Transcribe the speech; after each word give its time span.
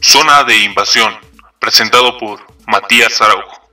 Zona 0.00 0.44
de 0.44 0.64
Invasión, 0.64 1.12
presentado 1.58 2.18
por 2.18 2.40
Matías 2.66 3.20
Araujo. 3.20 3.64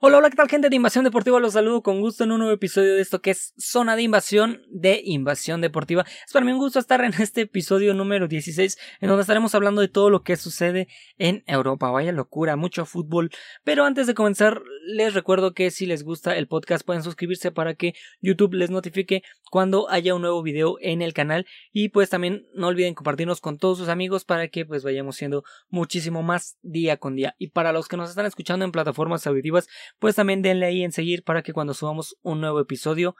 Hola, 0.00 0.18
hola, 0.18 0.30
¿qué 0.30 0.36
tal 0.36 0.48
gente 0.48 0.70
de 0.70 0.76
Invasión 0.76 1.04
Deportiva? 1.04 1.40
Los 1.40 1.54
saludo 1.54 1.82
con 1.82 2.00
gusto 2.00 2.22
en 2.22 2.30
un 2.30 2.38
nuevo 2.38 2.54
episodio 2.54 2.94
de 2.94 3.00
esto 3.00 3.20
que 3.20 3.32
es 3.32 3.52
Zona 3.58 3.96
de 3.96 4.02
Invasión 4.02 4.62
de 4.70 5.00
Invasión 5.04 5.60
Deportiva. 5.60 6.04
Es 6.24 6.32
para 6.32 6.44
mí 6.46 6.52
un 6.52 6.58
gusto 6.58 6.78
estar 6.78 7.02
en 7.02 7.12
este 7.20 7.40
episodio 7.40 7.94
número 7.94 8.28
16 8.28 8.78
en 9.00 9.08
donde 9.08 9.22
estaremos 9.22 9.56
hablando 9.56 9.80
de 9.80 9.88
todo 9.88 10.08
lo 10.08 10.22
que 10.22 10.36
sucede 10.36 10.86
en 11.16 11.42
Europa. 11.48 11.90
Vaya 11.90 12.12
locura, 12.12 12.54
mucho 12.54 12.86
fútbol. 12.86 13.30
Pero 13.64 13.84
antes 13.84 14.06
de 14.06 14.14
comenzar, 14.14 14.62
les 14.88 15.12
recuerdo 15.12 15.52
que 15.52 15.70
si 15.70 15.84
les 15.84 16.02
gusta 16.02 16.38
el 16.38 16.48
podcast 16.48 16.84
pueden 16.84 17.02
suscribirse 17.02 17.52
para 17.52 17.74
que 17.74 17.92
YouTube 18.22 18.54
les 18.54 18.70
notifique 18.70 19.22
cuando 19.50 19.90
haya 19.90 20.14
un 20.14 20.22
nuevo 20.22 20.42
video 20.42 20.78
en 20.80 21.02
el 21.02 21.12
canal 21.12 21.46
y 21.72 21.90
pues 21.90 22.08
también 22.08 22.46
no 22.54 22.68
olviden 22.68 22.94
compartirnos 22.94 23.42
con 23.42 23.58
todos 23.58 23.76
sus 23.76 23.90
amigos 23.90 24.24
para 24.24 24.48
que 24.48 24.64
pues 24.64 24.84
vayamos 24.84 25.16
siendo 25.16 25.44
muchísimo 25.68 26.22
más 26.22 26.56
día 26.62 26.96
con 26.96 27.16
día. 27.16 27.34
Y 27.38 27.48
para 27.48 27.74
los 27.74 27.86
que 27.86 27.98
nos 27.98 28.08
están 28.08 28.24
escuchando 28.24 28.64
en 28.64 28.72
plataformas 28.72 29.26
auditivas, 29.26 29.68
pues 29.98 30.14
también 30.14 30.40
denle 30.40 30.64
ahí 30.64 30.82
en 30.82 30.92
seguir 30.92 31.22
para 31.22 31.42
que 31.42 31.52
cuando 31.52 31.74
subamos 31.74 32.16
un 32.22 32.40
nuevo 32.40 32.58
episodio 32.58 33.14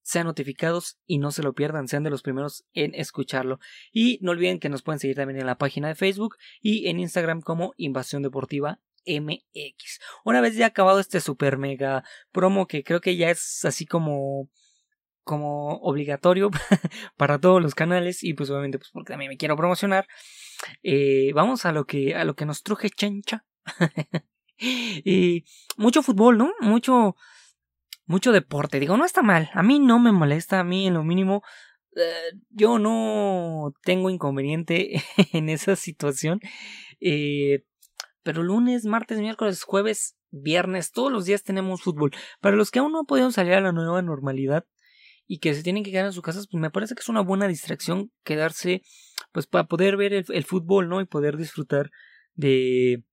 sean 0.00 0.26
notificados 0.26 0.96
y 1.04 1.18
no 1.18 1.32
se 1.32 1.42
lo 1.42 1.52
pierdan, 1.52 1.86
sean 1.86 2.04
de 2.04 2.10
los 2.10 2.22
primeros 2.22 2.64
en 2.72 2.94
escucharlo. 2.94 3.60
Y 3.92 4.18
no 4.22 4.30
olviden 4.30 4.58
que 4.58 4.70
nos 4.70 4.82
pueden 4.82 5.00
seguir 5.00 5.16
también 5.16 5.38
en 5.38 5.46
la 5.46 5.58
página 5.58 5.88
de 5.88 5.96
Facebook 5.96 6.36
y 6.62 6.88
en 6.88 6.98
Instagram 6.98 7.42
como 7.42 7.74
Invasión 7.76 8.22
Deportiva 8.22 8.80
MX. 9.06 10.00
Una 10.24 10.40
vez 10.40 10.56
ya 10.56 10.66
acabado 10.66 11.00
este 11.00 11.20
super 11.20 11.58
mega 11.58 12.04
promo 12.32 12.66
que 12.66 12.84
creo 12.84 13.00
que 13.00 13.16
ya 13.16 13.30
es 13.30 13.64
así 13.64 13.86
como 13.86 14.48
como 15.22 15.78
obligatorio 15.78 16.50
para 17.16 17.38
todos 17.38 17.62
los 17.62 17.74
canales 17.74 18.22
y 18.22 18.34
pues 18.34 18.50
obviamente 18.50 18.78
pues 18.78 18.90
porque 18.92 19.14
también 19.14 19.30
me 19.30 19.38
quiero 19.38 19.56
promocionar 19.56 20.06
eh, 20.82 21.32
vamos 21.32 21.64
a 21.64 21.72
lo 21.72 21.86
que 21.86 22.14
a 22.14 22.24
lo 22.24 22.36
que 22.36 22.44
nos 22.44 22.62
truje 22.62 22.90
chencha 22.90 23.46
y 24.58 25.44
mucho 25.76 26.02
fútbol, 26.02 26.38
¿no? 26.38 26.52
Mucho, 26.60 27.16
mucho 28.06 28.32
deporte. 28.32 28.80
Digo, 28.80 28.96
no 28.96 29.04
está 29.04 29.22
mal. 29.22 29.50
A 29.54 29.62
mí 29.62 29.78
no 29.78 29.98
me 29.98 30.12
molesta, 30.12 30.60
a 30.60 30.64
mí 30.64 30.86
en 30.86 30.94
lo 30.94 31.04
mínimo. 31.04 31.42
Eh, 31.96 32.32
yo 32.50 32.78
no 32.78 33.72
tengo 33.82 34.10
inconveniente 34.10 35.02
en 35.32 35.48
esa 35.48 35.76
situación. 35.76 36.40
Eh, 37.00 37.64
pero 38.24 38.42
lunes, 38.42 38.86
martes, 38.86 39.20
miércoles, 39.20 39.62
jueves, 39.62 40.16
viernes, 40.30 40.90
todos 40.90 41.12
los 41.12 41.26
días 41.26 41.44
tenemos 41.44 41.82
fútbol. 41.82 42.10
Para 42.40 42.56
los 42.56 42.72
que 42.72 42.80
aún 42.80 42.90
no 42.90 43.00
han 43.00 43.06
podido 43.06 43.30
salir 43.30 43.52
a 43.52 43.60
la 43.60 43.70
nueva 43.70 44.02
normalidad 44.02 44.66
y 45.26 45.38
que 45.38 45.54
se 45.54 45.62
tienen 45.62 45.84
que 45.84 45.92
quedar 45.92 46.06
en 46.06 46.12
sus 46.12 46.22
casas, 46.22 46.48
pues 46.50 46.60
me 46.60 46.70
parece 46.70 46.94
que 46.94 47.00
es 47.00 47.08
una 47.08 47.20
buena 47.20 47.46
distracción 47.46 48.10
quedarse, 48.24 48.82
pues 49.30 49.46
para 49.46 49.68
poder 49.68 49.96
ver 49.96 50.12
el 50.12 50.44
fútbol, 50.44 50.88
¿no? 50.88 51.00
Y 51.00 51.04
poder 51.06 51.36
disfrutar 51.36 51.90
de, 52.34 53.04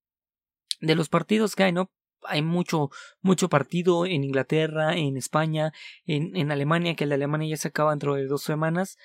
de 0.80 0.95
los 0.95 1.09
partidos 1.09 1.56
que 1.56 1.64
hay, 1.64 1.73
¿no? 1.73 1.92
Hay 2.23 2.42
mucho, 2.42 2.90
mucho 3.22 3.50
partido 3.50 4.06
en 4.06 4.23
Inglaterra, 4.23 4.96
en 4.96 5.18
España, 5.18 5.73
en, 6.06 6.36
en 6.36 6.52
Alemania, 6.52 6.96
que 6.96 7.06
de 7.06 7.16
Alemania 7.16 7.50
ya 7.50 7.58
se 7.58 7.68
acaba 7.68 7.92
dentro 7.92 8.16
de 8.16 8.28
dos 8.28 8.44
semanas. 8.44 8.98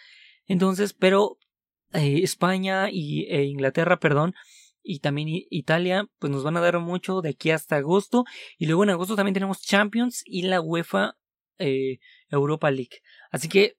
Entonces, 0.47 0.93
pero 0.93 1.39
eh, 1.93 2.20
España 2.23 2.91
y 2.91 3.27
e 3.31 3.45
Inglaterra, 3.45 3.98
perdón, 3.98 4.35
y 4.87 5.01
también 5.01 5.29
Italia, 5.51 6.06
pues 6.19 6.33
nos 6.33 6.45
van 6.45 6.56
a 6.56 6.61
dar 6.61 6.79
mucho 6.79 7.20
de 7.20 7.31
aquí 7.31 7.51
hasta 7.51 7.77
agosto. 7.77 8.25
Y 8.59 8.67
luego 8.67 8.84
en 8.84 8.91
agosto 8.91 9.17
también 9.17 9.34
tenemos 9.34 9.61
Champions 9.61 10.23
y 10.25 10.42
la 10.42 10.61
UEFA 10.61 11.17
eh, 11.59 11.98
Europa 12.31 12.70
League. 12.70 13.01
Así 13.31 13.48
que 13.48 13.77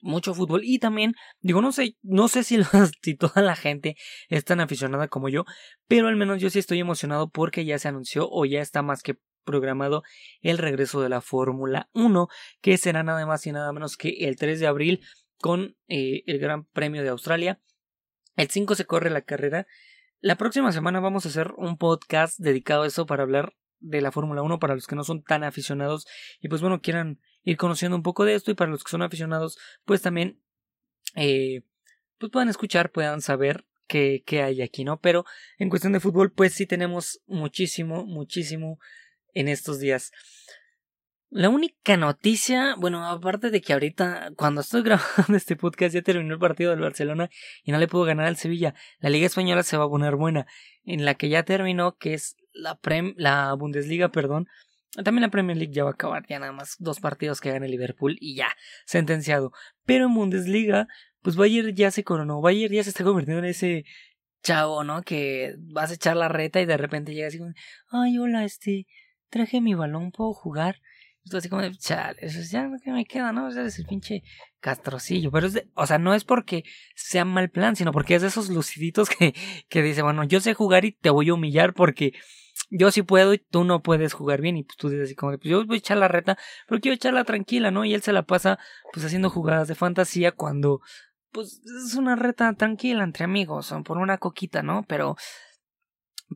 mucho 0.00 0.34
fútbol 0.34 0.62
y 0.64 0.78
también 0.78 1.14
digo 1.40 1.60
no 1.60 1.72
sé 1.72 1.96
no 2.02 2.28
sé 2.28 2.44
si, 2.44 2.58
toda 3.18 3.42
la 3.42 3.56
gente 3.56 3.96
es 4.28 4.44
tan 4.44 4.60
aficionada 4.60 5.08
como 5.08 5.28
yo 5.28 5.44
pero 5.88 6.06
al 6.06 6.14
menos 6.14 6.40
yo 6.40 6.50
sí 6.50 6.60
estoy 6.60 6.78
emocionado 6.78 7.30
porque 7.30 7.64
ya 7.64 7.80
se 7.80 7.88
anunció 7.88 8.28
o 8.30 8.44
ya 8.44 8.60
está 8.60 8.82
más 8.82 9.02
que 9.02 9.16
programado 9.44 10.02
el 10.40 10.58
regreso 10.58 11.00
de 11.00 11.08
la 11.08 11.20
Fórmula 11.20 11.88
1 11.94 12.28
que 12.60 12.78
será 12.78 13.02
nada 13.02 13.26
más 13.26 13.46
y 13.46 13.52
nada 13.52 13.72
menos 13.72 13.96
que 13.96 14.10
el 14.20 14.36
3 14.36 14.60
de 14.60 14.66
abril 14.66 15.00
con 15.40 15.76
eh, 15.88 16.22
el 16.26 16.38
Gran 16.38 16.64
Premio 16.66 17.02
de 17.02 17.08
Australia 17.08 17.60
el 18.36 18.48
5 18.48 18.76
se 18.76 18.84
corre 18.84 19.10
la 19.10 19.22
carrera 19.22 19.66
la 20.20 20.36
próxima 20.36 20.72
semana 20.72 21.00
vamos 21.00 21.24
a 21.24 21.28
hacer 21.28 21.52
un 21.56 21.78
podcast 21.78 22.38
dedicado 22.38 22.82
a 22.82 22.86
eso 22.86 23.06
para 23.06 23.22
hablar 23.22 23.54
de 23.78 24.00
la 24.00 24.10
Fórmula 24.10 24.42
1 24.42 24.58
para 24.58 24.74
los 24.74 24.86
que 24.86 24.96
no 24.96 25.04
son 25.04 25.22
tan 25.22 25.44
aficionados 25.44 26.06
y 26.40 26.48
pues 26.48 26.60
bueno 26.60 26.80
quieran 26.80 27.20
ir 27.44 27.56
conociendo 27.56 27.96
un 27.96 28.02
poco 28.02 28.24
de 28.24 28.34
esto 28.34 28.50
y 28.50 28.54
para 28.54 28.70
los 28.70 28.82
que 28.82 28.90
son 28.90 29.02
aficionados 29.02 29.58
pues 29.84 30.02
también 30.02 30.40
eh, 31.14 31.62
pues 32.18 32.32
puedan 32.32 32.48
escuchar 32.48 32.90
puedan 32.90 33.20
saber 33.20 33.64
qué, 33.86 34.24
qué 34.26 34.42
hay 34.42 34.60
aquí 34.60 34.82
no 34.82 35.00
pero 35.00 35.24
en 35.58 35.70
cuestión 35.70 35.92
de 35.92 36.00
fútbol 36.00 36.32
pues 36.32 36.52
sí 36.54 36.66
tenemos 36.66 37.20
muchísimo 37.26 38.04
muchísimo 38.04 38.80
en 39.34 39.46
estos 39.46 39.78
días 39.78 40.10
la 41.30 41.50
única 41.50 41.96
noticia, 41.96 42.74
bueno, 42.78 43.06
aparte 43.06 43.50
de 43.50 43.60
que 43.60 43.74
ahorita, 43.74 44.30
cuando 44.36 44.62
estoy 44.62 44.82
grabando 44.84 45.36
este 45.36 45.56
podcast, 45.56 45.94
ya 45.94 46.02
terminó 46.02 46.34
el 46.34 46.40
partido 46.40 46.70
del 46.70 46.80
Barcelona 46.80 47.28
y 47.64 47.72
no 47.72 47.78
le 47.78 47.88
pudo 47.88 48.04
ganar 48.04 48.26
al 48.26 48.36
Sevilla. 48.36 48.74
La 48.98 49.10
Liga 49.10 49.26
Española 49.26 49.62
se 49.62 49.76
va 49.76 49.84
a 49.84 49.88
poner 49.90 50.16
buena, 50.16 50.46
en 50.84 51.04
la 51.04 51.14
que 51.14 51.28
ya 51.28 51.42
terminó, 51.42 51.96
que 51.96 52.14
es 52.14 52.36
la, 52.52 52.78
la 53.16 53.54
Bundesliga, 53.54 54.08
perdón. 54.10 54.48
También 55.04 55.22
la 55.22 55.30
Premier 55.30 55.56
League 55.56 55.72
ya 55.72 55.84
va 55.84 55.90
a 55.90 55.92
acabar, 55.92 56.26
ya 56.26 56.38
nada 56.38 56.52
más 56.52 56.76
dos 56.78 56.98
partidos 56.98 57.40
que 57.40 57.52
gane 57.52 57.68
Liverpool 57.68 58.16
y 58.20 58.34
ya, 58.34 58.48
sentenciado. 58.86 59.52
Pero 59.84 60.06
en 60.06 60.14
Bundesliga, 60.14 60.88
pues 61.22 61.36
Bayern 61.36 61.74
ya 61.76 61.90
se 61.90 62.04
coronó, 62.04 62.40
Bayern 62.40 62.72
ya 62.72 62.82
se 62.82 62.90
está 62.90 63.04
convirtiendo 63.04 63.40
en 63.40 63.50
ese 63.50 63.84
chavo, 64.42 64.82
¿no? 64.82 65.02
Que 65.02 65.56
vas 65.58 65.90
a 65.90 65.94
echar 65.94 66.16
la 66.16 66.28
reta 66.28 66.60
y 66.60 66.66
de 66.66 66.78
repente 66.78 67.12
llega 67.12 67.28
así 67.28 67.38
ay, 67.90 68.18
hola, 68.18 68.44
este, 68.44 68.86
traje 69.28 69.60
mi 69.60 69.74
balón, 69.74 70.10
¿puedo 70.10 70.32
jugar? 70.32 70.80
Así 71.36 71.48
como 71.48 71.62
de, 71.62 71.76
chale, 71.76 72.18
eso 72.20 72.40
ya 72.50 72.68
que 72.82 72.90
me 72.90 73.04
queda, 73.04 73.32
¿no? 73.32 73.46
O 73.46 73.48
es 73.48 73.78
el 73.78 73.86
pinche 73.86 74.22
castrocillo. 74.60 75.30
Pero 75.30 75.48
o 75.74 75.86
sea, 75.86 75.98
no 75.98 76.14
es 76.14 76.24
porque 76.24 76.64
sea 76.94 77.24
mal 77.24 77.50
plan, 77.50 77.76
sino 77.76 77.92
porque 77.92 78.14
es 78.14 78.22
de 78.22 78.28
esos 78.28 78.48
luciditos 78.48 79.08
que, 79.08 79.34
que 79.68 79.82
dice, 79.82 80.02
bueno, 80.02 80.24
yo 80.24 80.40
sé 80.40 80.54
jugar 80.54 80.84
y 80.84 80.92
te 80.92 81.10
voy 81.10 81.28
a 81.28 81.34
humillar 81.34 81.74
porque 81.74 82.14
yo 82.70 82.90
sí 82.90 83.02
puedo 83.02 83.34
y 83.34 83.38
tú 83.38 83.64
no 83.64 83.82
puedes 83.82 84.12
jugar 84.12 84.40
bien. 84.40 84.56
Y 84.56 84.64
pues 84.64 84.76
tú 84.76 84.88
dices 84.88 85.06
así 85.06 85.14
como 85.14 85.32
de, 85.32 85.38
pues 85.38 85.50
yo 85.50 85.64
voy 85.64 85.76
a 85.76 85.78
echar 85.78 85.98
la 85.98 86.08
reta, 86.08 86.38
pero 86.66 86.80
quiero 86.80 86.94
echarla 86.94 87.24
tranquila, 87.24 87.70
¿no? 87.70 87.84
Y 87.84 87.94
él 87.94 88.02
se 88.02 88.12
la 88.12 88.22
pasa 88.22 88.58
pues 88.92 89.04
haciendo 89.04 89.30
jugadas 89.30 89.68
de 89.68 89.74
fantasía 89.74 90.32
cuando 90.32 90.80
pues 91.30 91.60
es 91.86 91.94
una 91.94 92.16
reta 92.16 92.52
tranquila 92.54 93.04
entre 93.04 93.24
amigos, 93.24 93.74
por 93.84 93.98
una 93.98 94.18
coquita, 94.18 94.62
¿no? 94.62 94.84
Pero 94.88 95.16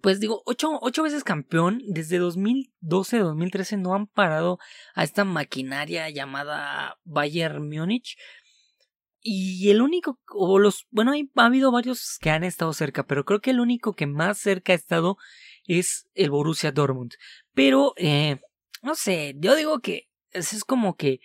pues 0.00 0.20
digo, 0.20 0.42
ocho, 0.46 0.78
ocho 0.80 1.02
veces 1.02 1.24
campeón, 1.24 1.82
desde 1.86 2.20
2012-2013 2.20 3.78
no 3.78 3.94
han 3.94 4.06
parado 4.06 4.58
a 4.94 5.04
esta 5.04 5.24
maquinaria 5.24 6.08
llamada 6.08 6.98
Bayern 7.04 7.68
Múnich. 7.68 8.16
Y 9.20 9.70
el 9.70 9.82
único, 9.82 10.18
o 10.34 10.58
los, 10.58 10.86
bueno, 10.90 11.12
ha 11.12 11.44
habido 11.44 11.70
varios 11.70 12.18
que 12.20 12.30
han 12.30 12.42
estado 12.42 12.72
cerca, 12.72 13.06
pero 13.06 13.24
creo 13.24 13.40
que 13.40 13.50
el 13.50 13.60
único 13.60 13.94
que 13.94 14.06
más 14.06 14.38
cerca 14.38 14.72
ha 14.72 14.76
estado 14.76 15.16
es 15.66 16.08
el 16.14 16.30
Borussia 16.30 16.72
Dortmund. 16.72 17.12
Pero, 17.54 17.92
eh, 17.96 18.40
no 18.82 18.94
sé, 18.94 19.34
yo 19.38 19.54
digo 19.54 19.78
que 19.80 20.08
es 20.32 20.64
como 20.64 20.96
que 20.96 21.20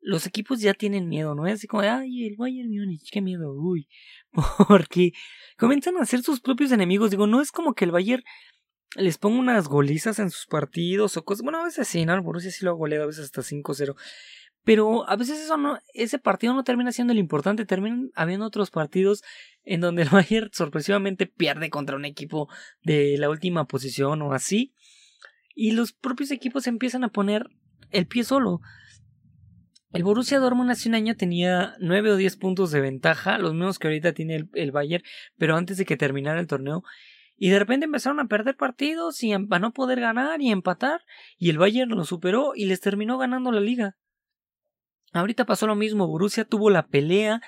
los 0.00 0.26
equipos 0.26 0.60
ya 0.60 0.74
tienen 0.74 1.08
miedo, 1.08 1.34
¿no? 1.34 1.46
Es 1.46 1.54
así 1.54 1.66
como, 1.66 1.82
ay, 1.82 2.26
el 2.26 2.36
Bayern 2.36 2.70
Múnich, 2.70 3.10
qué 3.10 3.20
miedo, 3.20 3.52
uy. 3.52 3.88
Porque 4.68 5.12
comienzan 5.58 5.96
a 5.98 6.06
ser 6.06 6.22
sus 6.22 6.40
propios 6.40 6.72
enemigos. 6.72 7.10
Digo, 7.10 7.26
no 7.26 7.40
es 7.40 7.52
como 7.52 7.74
que 7.74 7.84
el 7.84 7.90
Bayern 7.90 8.22
les 8.96 9.18
ponga 9.18 9.38
unas 9.38 9.68
golizas 9.68 10.18
en 10.18 10.30
sus 10.30 10.46
partidos 10.46 11.16
o 11.16 11.24
cosas. 11.24 11.42
Bueno, 11.42 11.60
a 11.60 11.64
veces 11.64 11.86
sí, 11.86 12.04
¿no? 12.04 12.14
El 12.14 12.22
Borussia 12.22 12.50
sí 12.50 12.64
lo 12.64 12.72
ha 12.72 12.74
goleado, 12.74 13.04
a 13.04 13.08
veces 13.08 13.24
hasta 13.26 13.42
5-0. 13.42 13.94
Pero 14.64 15.08
a 15.08 15.16
veces 15.16 15.40
eso 15.40 15.56
no, 15.56 15.78
ese 15.94 16.18
partido 16.18 16.52
no 16.52 16.64
termina 16.64 16.92
siendo 16.92 17.12
el 17.12 17.18
importante, 17.18 17.64
terminan 17.64 18.10
habiendo 18.14 18.46
otros 18.46 18.70
partidos 18.70 19.22
en 19.64 19.80
donde 19.80 20.02
el 20.02 20.08
Bayern 20.10 20.50
sorpresivamente 20.52 21.26
pierde 21.26 21.70
contra 21.70 21.96
un 21.96 22.04
equipo 22.04 22.48
de 22.82 23.16
la 23.18 23.30
última 23.30 23.66
posición 23.66 24.22
o 24.22 24.32
así. 24.32 24.74
Y 25.54 25.72
los 25.72 25.92
propios 25.92 26.30
equipos 26.30 26.66
empiezan 26.66 27.04
a 27.04 27.08
poner 27.08 27.48
el 27.90 28.06
pie 28.06 28.24
solo. 28.24 28.60
El 29.92 30.04
Borussia 30.04 30.38
Dortmund 30.38 30.70
hace 30.70 30.88
un 30.88 30.94
año 30.94 31.16
tenía 31.16 31.74
9 31.80 32.12
o 32.12 32.16
10 32.16 32.36
puntos 32.36 32.70
de 32.70 32.80
ventaja, 32.80 33.38
los 33.38 33.54
mismos 33.54 33.80
que 33.80 33.88
ahorita 33.88 34.12
tiene 34.12 34.48
el, 34.52 34.70
Bayern, 34.70 35.02
pero 35.36 35.56
antes 35.56 35.78
de 35.78 35.84
que 35.84 35.96
terminara 35.96 36.38
el 36.38 36.46
torneo. 36.46 36.84
Y 37.36 37.48
de 37.50 37.58
repente 37.58 37.86
empezaron 37.86 38.20
a 38.20 38.28
perder 38.28 38.56
partidos 38.56 39.22
y 39.24 39.32
a 39.32 39.38
no 39.38 39.72
poder 39.72 39.98
ganar 39.98 40.42
y 40.42 40.50
empatar. 40.50 41.00
Y 41.38 41.50
el 41.50 41.58
Bayern 41.58 41.90
lo 41.90 42.04
superó 42.04 42.52
y 42.54 42.66
les 42.66 42.80
terminó 42.80 43.18
ganando 43.18 43.50
la 43.50 43.60
liga. 43.60 43.96
Ahorita 45.12 45.46
pasó 45.46 45.66
lo 45.66 45.74
mismo. 45.74 46.06
Borussia 46.06 46.44
tuvo 46.44 46.70
la 46.70 46.86
pelea. 46.86 47.40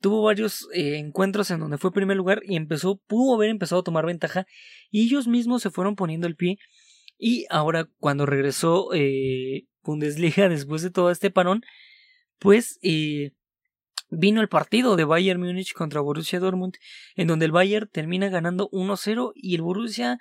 Tuvo 0.00 0.22
varios 0.22 0.68
eh, 0.74 0.98
encuentros 0.98 1.50
en 1.50 1.60
donde 1.60 1.78
fue 1.78 1.92
primer 1.92 2.16
lugar 2.16 2.42
y 2.44 2.56
empezó, 2.56 3.00
pudo 3.06 3.36
haber 3.36 3.48
empezado 3.48 3.80
a 3.80 3.84
tomar 3.84 4.04
ventaja. 4.04 4.46
Y 4.90 5.06
ellos 5.06 5.26
mismos 5.26 5.62
se 5.62 5.70
fueron 5.70 5.96
poniendo 5.96 6.26
el 6.26 6.36
pie. 6.36 6.58
Y 7.18 7.46
ahora, 7.50 7.88
cuando 7.98 8.26
regresó 8.26 8.92
eh, 8.94 9.66
Bundesliga 9.82 10.48
después 10.48 10.82
de 10.82 10.90
todo 10.90 11.10
este 11.10 11.30
parón, 11.30 11.62
pues 12.38 12.78
eh, 12.82 13.32
vino 14.10 14.40
el 14.40 14.48
partido 14.48 14.96
de 14.96 15.04
Bayern 15.04 15.40
Múnich 15.40 15.72
contra 15.72 16.00
Borussia 16.00 16.40
Dortmund, 16.40 16.74
en 17.16 17.28
donde 17.28 17.46
el 17.46 17.52
Bayern 17.52 17.88
termina 17.90 18.28
ganando 18.28 18.68
1-0 18.70 19.32
y 19.34 19.54
el 19.54 19.62
Borussia 19.62 20.18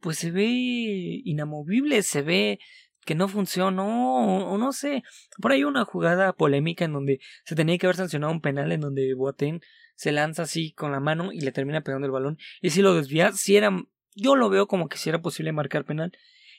pues 0.00 0.18
se 0.18 0.30
ve 0.30 0.46
inamovible, 0.46 2.02
se 2.02 2.22
ve 2.22 2.58
que 3.04 3.14
no 3.14 3.28
funcionó, 3.28 4.46
o 4.50 4.58
no 4.58 4.72
sé. 4.72 5.02
Por 5.40 5.52
ahí 5.52 5.64
una 5.64 5.84
jugada 5.84 6.32
polémica 6.32 6.84
en 6.84 6.92
donde 6.92 7.20
se 7.44 7.54
tenía 7.54 7.78
que 7.78 7.86
haber 7.86 7.96
sancionado 7.96 8.32
un 8.32 8.40
penal 8.40 8.72
en 8.72 8.80
donde 8.80 9.14
Boateng 9.14 9.60
se 9.94 10.12
lanza 10.12 10.42
así 10.42 10.72
con 10.72 10.92
la 10.92 11.00
mano 11.00 11.32
y 11.32 11.40
le 11.40 11.52
termina 11.52 11.82
pegando 11.82 12.06
el 12.06 12.12
balón. 12.12 12.38
Y 12.60 12.70
si 12.70 12.82
lo 12.82 12.94
desvía, 12.94 13.32
si 13.32 13.56
era, 13.56 13.70
yo 14.14 14.36
lo 14.36 14.48
veo 14.48 14.66
como 14.66 14.88
que 14.88 14.98
si 14.98 15.08
era 15.08 15.22
posible 15.22 15.52
marcar 15.52 15.84
penal. 15.84 16.12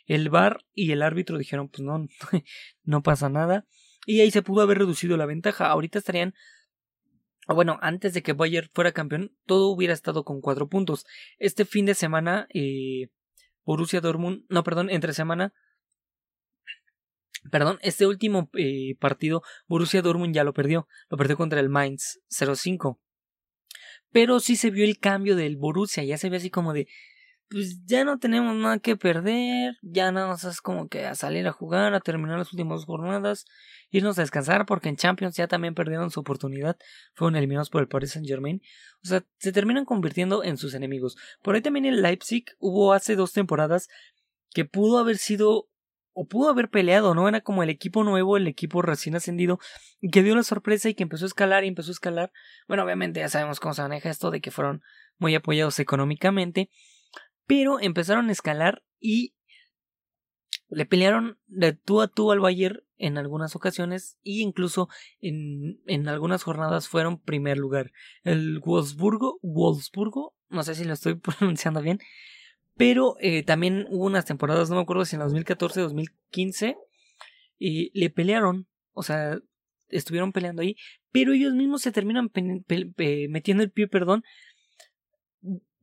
El 0.05 0.29
VAR 0.29 0.65
y 0.73 0.91
el 0.91 1.03
árbitro 1.03 1.37
dijeron, 1.37 1.69
pues 1.69 1.81
no, 1.81 2.07
no 2.83 3.03
pasa 3.03 3.29
nada. 3.29 3.65
Y 4.05 4.21
ahí 4.21 4.31
se 4.31 4.41
pudo 4.41 4.61
haber 4.61 4.79
reducido 4.79 5.15
la 5.15 5.25
ventaja. 5.25 5.67
Ahorita 5.67 5.99
estarían 5.99 6.33
bueno, 7.47 7.79
antes 7.81 8.13
de 8.13 8.21
que 8.21 8.33
Bayern 8.33 8.69
fuera 8.73 8.91
campeón, 8.91 9.35
todo 9.45 9.69
hubiera 9.69 9.93
estado 9.93 10.23
con 10.23 10.41
cuatro 10.41 10.67
puntos. 10.67 11.05
Este 11.37 11.65
fin 11.65 11.85
de 11.85 11.95
semana, 11.95 12.47
eh, 12.53 13.09
Borussia 13.65 14.01
Dortmund, 14.01 14.45
no, 14.49 14.63
perdón, 14.63 14.89
entre 14.89 15.13
semana, 15.13 15.53
perdón, 17.51 17.79
este 17.81 18.05
último 18.05 18.49
eh, 18.53 18.95
partido, 18.99 19.41
Borussia 19.67 20.01
Dortmund 20.01 20.35
ya 20.35 20.43
lo 20.43 20.53
perdió, 20.53 20.87
lo 21.09 21.17
perdió 21.17 21.37
contra 21.37 21.59
el 21.59 21.69
Mainz 21.69 22.19
0-5. 22.29 22.99
Pero 24.11 24.39
sí 24.39 24.55
se 24.55 24.71
vio 24.71 24.85
el 24.85 24.99
cambio 24.99 25.35
del 25.35 25.57
Borussia, 25.57 26.03
ya 26.03 26.17
se 26.17 26.29
ve 26.29 26.37
así 26.37 26.49
como 26.49 26.73
de, 26.73 26.87
pues 27.51 27.85
ya 27.85 28.05
no 28.05 28.17
tenemos 28.17 28.55
nada 28.55 28.79
que 28.79 28.95
perder, 28.95 29.75
ya 29.81 30.11
nada 30.11 30.27
más 30.27 30.45
es 30.45 30.61
como 30.61 30.87
que 30.87 31.05
a 31.05 31.15
salir 31.15 31.45
a 31.47 31.51
jugar, 31.51 31.93
a 31.93 31.99
terminar 31.99 32.39
las 32.39 32.53
últimas 32.53 32.85
jornadas, 32.85 33.45
irnos 33.89 34.17
a 34.17 34.21
descansar, 34.21 34.65
porque 34.65 34.87
en 34.87 34.95
Champions 34.95 35.35
ya 35.35 35.47
también 35.47 35.75
perdieron 35.75 36.11
su 36.11 36.21
oportunidad, 36.21 36.77
fueron 37.13 37.35
eliminados 37.35 37.69
por 37.69 37.81
el 37.81 37.89
Paris 37.89 38.11
Saint 38.11 38.25
Germain, 38.25 38.61
o 39.03 39.07
sea, 39.07 39.25
se 39.37 39.51
terminan 39.51 39.83
convirtiendo 39.83 40.45
en 40.45 40.57
sus 40.57 40.73
enemigos. 40.73 41.17
Por 41.43 41.55
ahí 41.55 41.61
también 41.61 41.85
el 41.85 42.01
Leipzig 42.01 42.45
hubo 42.57 42.93
hace 42.93 43.17
dos 43.17 43.33
temporadas 43.33 43.89
que 44.53 44.63
pudo 44.63 44.97
haber 44.97 45.17
sido 45.17 45.67
o 46.13 46.27
pudo 46.27 46.49
haber 46.49 46.69
peleado, 46.69 47.15
¿no? 47.15 47.27
Era 47.27 47.41
como 47.41 47.63
el 47.63 47.69
equipo 47.69 48.03
nuevo, 48.03 48.37
el 48.37 48.47
equipo 48.47 48.81
recién 48.81 49.15
ascendido, 49.15 49.59
que 50.11 50.23
dio 50.23 50.35
la 50.35 50.43
sorpresa 50.43 50.89
y 50.89 50.93
que 50.93 51.03
empezó 51.03 51.25
a 51.25 51.27
escalar 51.27 51.63
y 51.63 51.67
empezó 51.67 51.91
a 51.91 51.93
escalar. 51.93 52.31
Bueno, 52.67 52.83
obviamente 52.83 53.19
ya 53.19 53.29
sabemos 53.29 53.59
cómo 53.59 53.73
se 53.73 53.81
maneja 53.81 54.09
esto 54.09 54.31
de 54.31 54.41
que 54.41 54.51
fueron 54.51 54.81
muy 55.17 55.35
apoyados 55.35 55.79
económicamente, 55.79 56.69
pero 57.51 57.81
empezaron 57.81 58.29
a 58.29 58.31
escalar 58.31 58.81
y 58.97 59.35
le 60.69 60.85
pelearon 60.85 61.37
de 61.47 61.73
tú 61.73 61.99
a 61.99 62.07
tú 62.07 62.31
al 62.31 62.39
Bayern 62.39 62.79
en 62.97 63.17
algunas 63.17 63.57
ocasiones 63.57 64.17
e 64.23 64.39
incluso 64.39 64.87
en, 65.19 65.81
en 65.85 66.07
algunas 66.07 66.43
jornadas 66.43 66.87
fueron 66.87 67.19
primer 67.19 67.57
lugar. 67.57 67.91
El 68.23 68.61
Wolfsburgo, 68.61 69.37
Wolfsburgo, 69.41 70.33
no 70.47 70.63
sé 70.63 70.75
si 70.75 70.85
lo 70.85 70.93
estoy 70.93 71.15
pronunciando 71.39 71.81
bien, 71.81 71.99
pero 72.77 73.17
eh, 73.19 73.43
también 73.43 73.85
hubo 73.89 74.05
unas 74.05 74.23
temporadas, 74.23 74.69
no 74.69 74.77
me 74.77 74.83
acuerdo 74.83 75.03
si 75.03 75.17
en 75.17 75.23
2014 75.23 75.81
o 75.81 75.83
2015, 75.83 76.77
y 77.59 77.91
le 77.99 78.09
pelearon, 78.11 78.65
o 78.93 79.03
sea, 79.03 79.39
estuvieron 79.89 80.31
peleando 80.31 80.61
ahí, 80.61 80.77
pero 81.11 81.33
ellos 81.33 81.53
mismos 81.53 81.81
se 81.81 81.91
terminan 81.91 82.31
metiendo 83.27 83.61
el 83.61 83.71
pie, 83.71 83.89
perdón, 83.89 84.23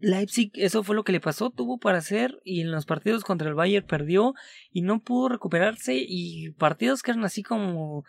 Leipzig, 0.01 0.53
eso 0.55 0.85
fue 0.85 0.95
lo 0.95 1.03
que 1.03 1.13
le 1.13 1.21
pasó, 1.21 1.51
tuvo 1.51 1.79
para 1.79 1.99
hacer 1.99 2.41
y 2.45 2.61
en 2.61 2.71
los 2.71 2.87
partidos 2.87 3.25
contra 3.25 3.49
el 3.49 3.55
Bayern 3.55 3.87
perdió 3.87 4.35
y 4.71 4.83
no 4.83 5.03
pudo 5.03 5.29
recuperarse 5.29 5.97
y 5.97 6.51
partidos 6.53 7.03
que 7.03 7.11
eran 7.11 7.25
así 7.25 7.43
como 7.43 8.05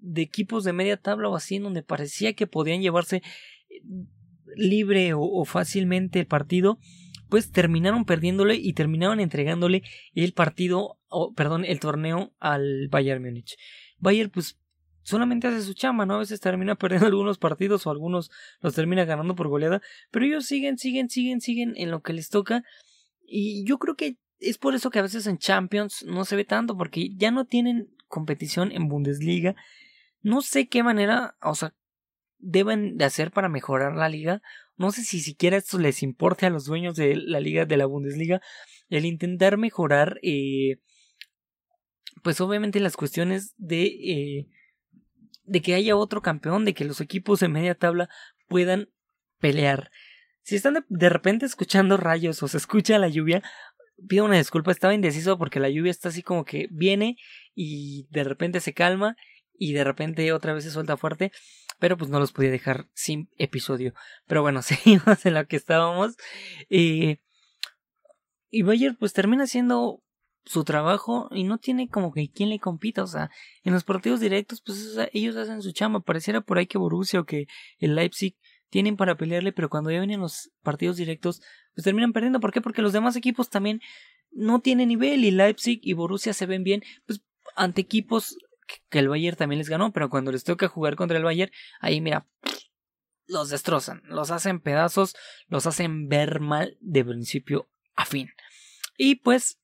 de 0.00 0.22
equipos 0.22 0.64
de 0.64 0.72
media 0.72 0.98
tabla 0.98 1.28
o 1.28 1.36
así 1.36 1.56
en 1.56 1.62
donde 1.62 1.82
parecía 1.82 2.34
que 2.34 2.46
podían 2.46 2.82
llevarse 2.82 3.22
libre 4.56 5.12
o, 5.14 5.44
fácilmente 5.44 6.20
el 6.20 6.26
partido, 6.26 6.78
pues 7.28 7.52
terminaron 7.52 8.04
perdiéndole 8.04 8.56
y 8.56 8.72
terminaron 8.72 9.20
entregándole 9.20 9.82
el 10.14 10.32
partido, 10.32 10.98
o, 11.08 11.32
perdón, 11.32 11.64
el 11.64 11.80
torneo 11.80 12.34
al 12.40 12.88
Bayern 12.90 13.22
Múnich. 13.22 13.56
Bayern 13.98 14.30
pues 14.30 14.59
solamente 15.02 15.48
hace 15.48 15.62
su 15.62 15.74
chama, 15.74 16.06
¿no? 16.06 16.14
A 16.14 16.18
veces 16.18 16.40
termina 16.40 16.74
perdiendo 16.76 17.06
algunos 17.06 17.38
partidos 17.38 17.86
o 17.86 17.90
algunos 17.90 18.30
los 18.60 18.74
termina 18.74 19.04
ganando 19.04 19.34
por 19.34 19.48
goleada, 19.48 19.80
pero 20.10 20.24
ellos 20.24 20.46
siguen, 20.46 20.78
siguen, 20.78 21.08
siguen, 21.08 21.40
siguen 21.40 21.74
en 21.76 21.90
lo 21.90 22.02
que 22.02 22.12
les 22.12 22.28
toca 22.28 22.64
y 23.26 23.64
yo 23.64 23.78
creo 23.78 23.94
que 23.94 24.16
es 24.40 24.58
por 24.58 24.74
eso 24.74 24.90
que 24.90 24.98
a 24.98 25.02
veces 25.02 25.26
en 25.26 25.38
Champions 25.38 26.04
no 26.06 26.24
se 26.24 26.36
ve 26.36 26.44
tanto 26.44 26.76
porque 26.76 27.10
ya 27.14 27.30
no 27.30 27.44
tienen 27.44 27.94
competición 28.08 28.72
en 28.72 28.88
Bundesliga. 28.88 29.54
No 30.22 30.40
sé 30.40 30.68
qué 30.68 30.82
manera, 30.82 31.36
o 31.42 31.54
sea, 31.54 31.74
deben 32.38 32.96
de 32.96 33.04
hacer 33.04 33.30
para 33.30 33.48
mejorar 33.48 33.94
la 33.94 34.08
liga. 34.08 34.42
No 34.76 34.90
sé 34.90 35.02
si 35.02 35.20
siquiera 35.20 35.58
esto 35.58 35.78
les 35.78 36.02
importe 36.02 36.46
a 36.46 36.50
los 36.50 36.64
dueños 36.64 36.96
de 36.96 37.16
la 37.16 37.38
liga 37.38 37.66
de 37.66 37.76
la 37.76 37.86
Bundesliga 37.86 38.40
el 38.88 39.04
intentar 39.04 39.58
mejorar 39.58 40.18
eh, 40.22 40.78
pues 42.22 42.40
obviamente 42.40 42.80
las 42.80 42.96
cuestiones 42.96 43.54
de 43.56 43.84
eh, 43.84 44.46
de 45.50 45.60
que 45.62 45.74
haya 45.74 45.96
otro 45.96 46.22
campeón, 46.22 46.64
de 46.64 46.74
que 46.74 46.84
los 46.84 47.00
equipos 47.00 47.40
de 47.40 47.48
media 47.48 47.74
tabla 47.74 48.08
puedan 48.46 48.88
pelear. 49.40 49.90
Si 50.42 50.54
están 50.54 50.86
de, 50.88 51.08
repente 51.08 51.44
escuchando 51.44 51.96
rayos 51.96 52.40
o 52.44 52.48
se 52.48 52.56
escucha 52.56 53.00
la 53.00 53.08
lluvia, 53.08 53.42
pido 54.08 54.24
una 54.24 54.36
disculpa, 54.36 54.70
estaba 54.70 54.94
indeciso 54.94 55.38
porque 55.38 55.58
la 55.58 55.68
lluvia 55.68 55.90
está 55.90 56.10
así 56.10 56.22
como 56.22 56.44
que 56.44 56.68
viene 56.70 57.16
y 57.52 58.06
de 58.10 58.22
repente 58.22 58.60
se 58.60 58.74
calma 58.74 59.16
y 59.52 59.72
de 59.72 59.82
repente 59.82 60.32
otra 60.32 60.54
vez 60.54 60.62
se 60.62 60.70
suelta 60.70 60.96
fuerte, 60.96 61.32
pero 61.80 61.98
pues 61.98 62.10
no 62.10 62.20
los 62.20 62.30
podía 62.30 62.52
dejar 62.52 62.88
sin 62.94 63.28
episodio. 63.36 63.92
Pero 64.28 64.42
bueno, 64.42 64.62
seguimos 64.62 65.26
en 65.26 65.34
lo 65.34 65.46
que 65.48 65.56
estábamos. 65.56 66.16
Eh, 66.68 67.18
y 68.50 68.62
Bayer 68.62 68.96
pues 68.96 69.12
termina 69.12 69.48
siendo 69.48 70.00
su 70.44 70.64
trabajo 70.64 71.28
y 71.32 71.44
no 71.44 71.58
tiene 71.58 71.88
como 71.88 72.12
que 72.12 72.30
quien 72.30 72.48
le 72.48 72.58
compita, 72.58 73.02
o 73.02 73.06
sea, 73.06 73.30
en 73.62 73.72
los 73.72 73.84
partidos 73.84 74.20
directos 74.20 74.62
pues 74.64 74.96
ellos 75.12 75.36
hacen 75.36 75.62
su 75.62 75.72
chamba, 75.72 76.00
pareciera 76.00 76.40
por 76.40 76.58
ahí 76.58 76.66
que 76.66 76.78
Borussia 76.78 77.20
o 77.20 77.24
que 77.24 77.46
el 77.78 77.94
Leipzig 77.94 78.36
tienen 78.70 78.96
para 78.96 79.16
pelearle, 79.16 79.52
pero 79.52 79.68
cuando 79.68 79.90
ya 79.90 79.98
vienen 79.98 80.20
los 80.20 80.50
partidos 80.62 80.96
directos 80.96 81.42
pues 81.74 81.84
terminan 81.84 82.12
perdiendo, 82.12 82.40
¿por 82.40 82.52
qué? 82.52 82.60
Porque 82.60 82.82
los 82.82 82.92
demás 82.92 83.16
equipos 83.16 83.50
también 83.50 83.80
no 84.30 84.60
tienen 84.60 84.88
nivel 84.88 85.24
y 85.24 85.30
Leipzig 85.30 85.80
y 85.82 85.92
Borussia 85.92 86.32
se 86.32 86.46
ven 86.46 86.64
bien, 86.64 86.82
pues 87.06 87.22
ante 87.56 87.80
equipos 87.80 88.36
que 88.88 89.00
el 89.00 89.08
Bayern 89.08 89.36
también 89.36 89.58
les 89.58 89.68
ganó, 89.68 89.92
pero 89.92 90.08
cuando 90.08 90.32
les 90.32 90.44
toca 90.44 90.68
jugar 90.68 90.96
contra 90.96 91.18
el 91.18 91.24
Bayern, 91.24 91.52
ahí 91.80 92.00
mira, 92.00 92.26
los 93.26 93.48
destrozan, 93.50 94.02
los 94.04 94.30
hacen 94.30 94.60
pedazos, 94.60 95.14
los 95.48 95.66
hacen 95.66 96.08
ver 96.08 96.40
mal 96.40 96.76
de 96.80 97.04
principio 97.04 97.68
a 97.94 98.04
fin. 98.04 98.30
Y 98.96 99.16
pues 99.16 99.59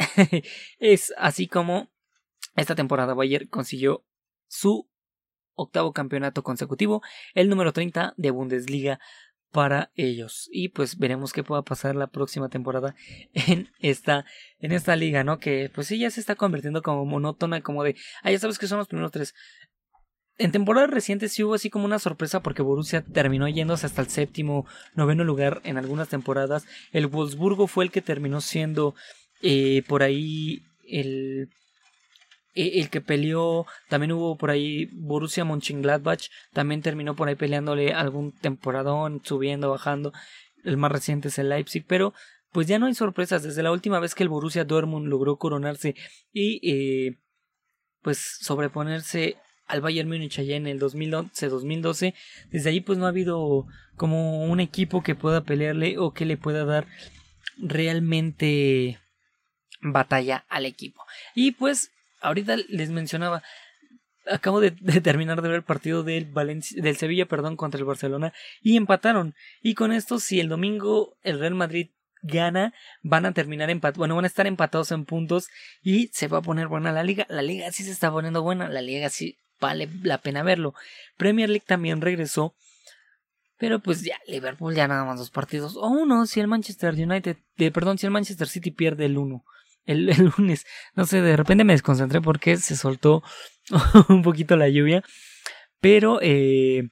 es 0.78 1.12
así 1.16 1.46
como 1.46 1.90
esta 2.56 2.74
temporada 2.74 3.14
Bayer 3.14 3.48
consiguió 3.48 4.04
su 4.48 4.88
octavo 5.54 5.92
campeonato 5.92 6.42
consecutivo, 6.42 7.02
el 7.34 7.48
número 7.48 7.72
30 7.72 8.14
de 8.16 8.30
Bundesliga 8.30 8.98
para 9.52 9.90
ellos. 9.94 10.48
Y 10.52 10.68
pues 10.68 10.98
veremos 10.98 11.32
qué 11.32 11.42
pueda 11.42 11.62
pasar 11.62 11.96
la 11.96 12.06
próxima 12.06 12.48
temporada 12.48 12.94
en 13.34 13.70
esta, 13.80 14.24
en 14.58 14.72
esta 14.72 14.96
liga, 14.96 15.24
¿no? 15.24 15.38
Que 15.38 15.70
pues 15.74 15.88
sí 15.88 15.98
ya 15.98 16.10
se 16.10 16.20
está 16.20 16.34
convirtiendo 16.34 16.82
como 16.82 17.04
monótona, 17.04 17.60
como 17.60 17.84
de, 17.84 17.96
ah, 18.22 18.30
ya 18.30 18.38
sabes 18.38 18.58
que 18.58 18.66
son 18.66 18.78
los 18.78 18.88
primeros 18.88 19.12
tres. 19.12 19.34
En 20.38 20.52
temporadas 20.52 20.88
recientes 20.88 21.32
sí 21.32 21.44
hubo 21.44 21.52
así 21.52 21.68
como 21.68 21.84
una 21.84 21.98
sorpresa 21.98 22.40
porque 22.40 22.62
Borussia 22.62 23.02
terminó 23.02 23.46
yéndose 23.46 23.84
hasta 23.84 24.00
el 24.00 24.08
séptimo, 24.08 24.66
noveno 24.94 25.22
lugar 25.22 25.60
en 25.64 25.76
algunas 25.76 26.08
temporadas. 26.08 26.64
El 26.92 27.08
Wolfsburgo 27.08 27.66
fue 27.66 27.84
el 27.84 27.90
que 27.90 28.00
terminó 28.00 28.40
siendo 28.40 28.94
eh, 29.42 29.82
por 29.86 30.02
ahí 30.02 30.62
el, 30.88 31.48
e, 32.54 32.80
el 32.80 32.90
que 32.90 33.00
peleó, 33.00 33.66
también 33.88 34.12
hubo 34.12 34.36
por 34.36 34.50
ahí 34.50 34.86
Borussia 34.92 35.44
Mönchengladbach, 35.44 36.28
también 36.52 36.82
terminó 36.82 37.14
por 37.14 37.28
ahí 37.28 37.34
peleándole 37.36 37.92
algún 37.92 38.32
temporadón, 38.32 39.22
subiendo, 39.24 39.70
bajando. 39.70 40.12
El 40.64 40.76
más 40.76 40.92
reciente 40.92 41.28
es 41.28 41.38
el 41.38 41.48
Leipzig, 41.48 41.84
pero 41.86 42.12
pues 42.52 42.66
ya 42.66 42.78
no 42.78 42.86
hay 42.86 42.94
sorpresas. 42.94 43.42
Desde 43.42 43.62
la 43.62 43.72
última 43.72 44.00
vez 44.00 44.14
que 44.14 44.22
el 44.22 44.28
Borussia 44.28 44.64
Dortmund 44.64 45.08
logró 45.08 45.36
coronarse 45.36 45.94
y 46.32 46.60
eh, 46.68 47.18
pues 48.02 48.18
sobreponerse 48.40 49.36
al 49.66 49.80
Bayern 49.80 50.08
Múnich 50.08 50.38
allá 50.38 50.56
en 50.56 50.66
el 50.66 50.80
2011-2012, 50.80 52.14
desde 52.50 52.70
ahí 52.70 52.80
pues 52.80 52.98
no 52.98 53.06
ha 53.06 53.10
habido 53.10 53.66
como 53.96 54.44
un 54.44 54.58
equipo 54.58 55.02
que 55.02 55.14
pueda 55.14 55.44
pelearle 55.44 55.96
o 55.98 56.12
que 56.12 56.24
le 56.24 56.36
pueda 56.36 56.64
dar 56.64 56.86
realmente 57.56 58.98
batalla 59.80 60.44
al 60.48 60.66
equipo. 60.66 61.04
Y 61.34 61.52
pues, 61.52 61.90
ahorita 62.20 62.56
les 62.68 62.90
mencionaba, 62.90 63.42
acabo 64.26 64.60
de, 64.60 64.70
terminar 65.02 65.42
de 65.42 65.48
ver 65.48 65.56
el 65.58 65.62
partido 65.62 66.02
del, 66.02 66.26
Valencia, 66.26 66.82
del 66.82 66.96
Sevilla 66.96 67.26
perdón, 67.26 67.56
contra 67.56 67.78
el 67.78 67.84
Barcelona 67.84 68.32
y 68.62 68.76
empataron. 68.76 69.34
Y 69.62 69.74
con 69.74 69.92
esto, 69.92 70.18
si 70.18 70.40
el 70.40 70.48
domingo 70.48 71.16
el 71.22 71.38
Real 71.38 71.54
Madrid 71.54 71.90
gana, 72.22 72.74
van 73.02 73.26
a 73.26 73.32
terminar 73.32 73.70
empatados, 73.70 73.98
bueno, 73.98 74.14
van 74.14 74.24
a 74.24 74.28
estar 74.28 74.46
empatados 74.46 74.92
en 74.92 75.04
puntos 75.04 75.48
y 75.82 76.08
se 76.08 76.28
va 76.28 76.38
a 76.38 76.42
poner 76.42 76.68
buena 76.68 76.92
la 76.92 77.02
liga. 77.02 77.26
La 77.28 77.42
liga 77.42 77.70
sí 77.72 77.82
se 77.82 77.90
está 77.90 78.10
poniendo 78.10 78.42
buena, 78.42 78.68
la 78.68 78.82
liga 78.82 79.08
sí 79.08 79.38
vale 79.60 79.88
la 80.02 80.18
pena 80.18 80.42
verlo. 80.42 80.74
Premier 81.16 81.48
League 81.48 81.64
también 81.66 82.00
regresó, 82.00 82.54
pero 83.58 83.78
pues 83.78 84.02
ya, 84.02 84.18
Liverpool 84.26 84.74
ya 84.74 84.88
nada 84.88 85.04
más 85.04 85.18
dos 85.18 85.30
partidos, 85.30 85.76
o 85.76 85.86
uno, 85.88 86.26
si 86.26 86.40
el 86.40 86.48
Manchester 86.48 86.94
United, 86.94 87.36
eh, 87.58 87.70
perdón, 87.70 87.98
si 87.98 88.06
el 88.06 88.12
Manchester 88.12 88.48
City 88.48 88.70
pierde 88.70 89.06
el 89.06 89.18
uno. 89.18 89.44
El, 89.86 90.06
lunes, 90.36 90.66
no 90.94 91.04
sé, 91.04 91.20
de 91.20 91.36
repente 91.36 91.64
me 91.64 91.72
desconcentré 91.72 92.20
porque 92.20 92.56
se 92.56 92.76
soltó 92.76 93.22
un 94.08 94.22
poquito 94.22 94.56
la 94.56 94.68
lluvia, 94.68 95.02
pero, 95.80 96.18
eh, 96.22 96.90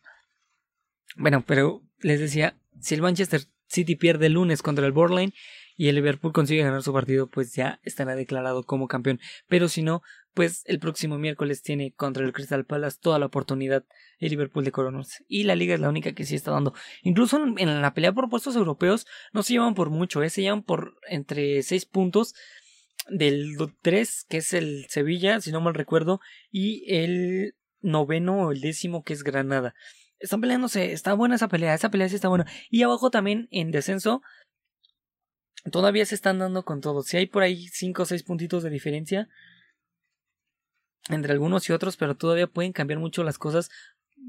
bueno, 1.16 1.44
pero 1.46 1.82
les 2.00 2.20
decía, 2.20 2.56
si 2.80 2.94
el 2.94 3.02
Manchester 3.02 3.42
City 3.66 3.96
pierde 3.96 4.26
el 4.26 4.32
lunes 4.32 4.62
contra 4.62 4.86
el 4.86 4.92
Borland 4.92 5.32
y 5.76 5.88
el 5.88 5.94
Liverpool 5.94 6.32
consigue 6.32 6.64
ganar 6.64 6.82
su 6.82 6.92
partido, 6.92 7.28
pues 7.28 7.54
ya 7.54 7.80
estará 7.84 8.16
declarado 8.16 8.64
como 8.64 8.88
campeón. 8.88 9.20
Pero 9.46 9.68
si 9.68 9.82
no, 9.82 10.02
pues 10.34 10.62
el 10.66 10.78
próximo 10.78 11.18
miércoles 11.18 11.62
tiene 11.62 11.92
contra 11.92 12.24
el 12.24 12.32
Crystal 12.32 12.64
Palace 12.64 12.98
toda 13.00 13.18
la 13.18 13.26
oportunidad 13.26 13.84
el 14.18 14.30
Liverpool 14.30 14.64
de 14.64 14.72
coronarse. 14.72 15.24
Y 15.28 15.44
la 15.44 15.54
liga 15.54 15.74
es 15.74 15.80
la 15.80 15.88
única 15.88 16.12
que 16.12 16.24
sí 16.24 16.34
está 16.34 16.50
dando. 16.50 16.74
Incluso 17.02 17.36
en, 17.36 17.82
la 17.82 17.94
pelea 17.94 18.12
por 18.12 18.28
puestos 18.28 18.56
europeos 18.56 19.06
no 19.32 19.42
se 19.42 19.52
llevan 19.52 19.74
por 19.74 19.90
mucho, 19.90 20.22
¿eh? 20.22 20.30
se 20.30 20.42
llevan 20.42 20.62
por 20.62 20.94
entre 21.08 21.62
6 21.62 21.86
puntos 21.86 22.34
del 23.08 23.56
3, 23.82 24.26
que 24.28 24.38
es 24.38 24.52
el 24.52 24.86
Sevilla, 24.88 25.40
si 25.40 25.52
no 25.52 25.60
mal 25.60 25.74
recuerdo, 25.74 26.20
y 26.50 26.84
el 26.94 27.54
noveno 27.80 28.46
o 28.46 28.52
el 28.52 28.60
décimo, 28.60 29.04
que 29.04 29.12
es 29.12 29.22
Granada. 29.22 29.74
Están 30.18 30.40
peleándose, 30.40 30.92
está 30.92 31.14
buena 31.14 31.36
esa 31.36 31.48
pelea, 31.48 31.74
esa 31.74 31.90
pelea 31.90 32.08
sí 32.08 32.16
está 32.16 32.28
buena. 32.28 32.46
Y 32.70 32.82
abajo 32.82 33.10
también 33.10 33.48
en 33.50 33.70
descenso, 33.70 34.22
todavía 35.70 36.04
se 36.06 36.14
están 36.14 36.38
dando 36.38 36.64
con 36.64 36.80
todo. 36.80 37.02
Si 37.02 37.16
hay 37.16 37.26
por 37.26 37.42
ahí 37.42 37.68
5 37.68 38.02
o 38.02 38.06
6 38.06 38.22
puntitos 38.24 38.62
de 38.62 38.70
diferencia 38.70 39.28
entre 41.08 41.32
algunos 41.32 41.68
y 41.68 41.72
otros, 41.72 41.96
pero 41.96 42.16
todavía 42.16 42.46
pueden 42.46 42.72
cambiar 42.72 43.00
mucho 43.00 43.24
las 43.24 43.38
cosas 43.38 43.70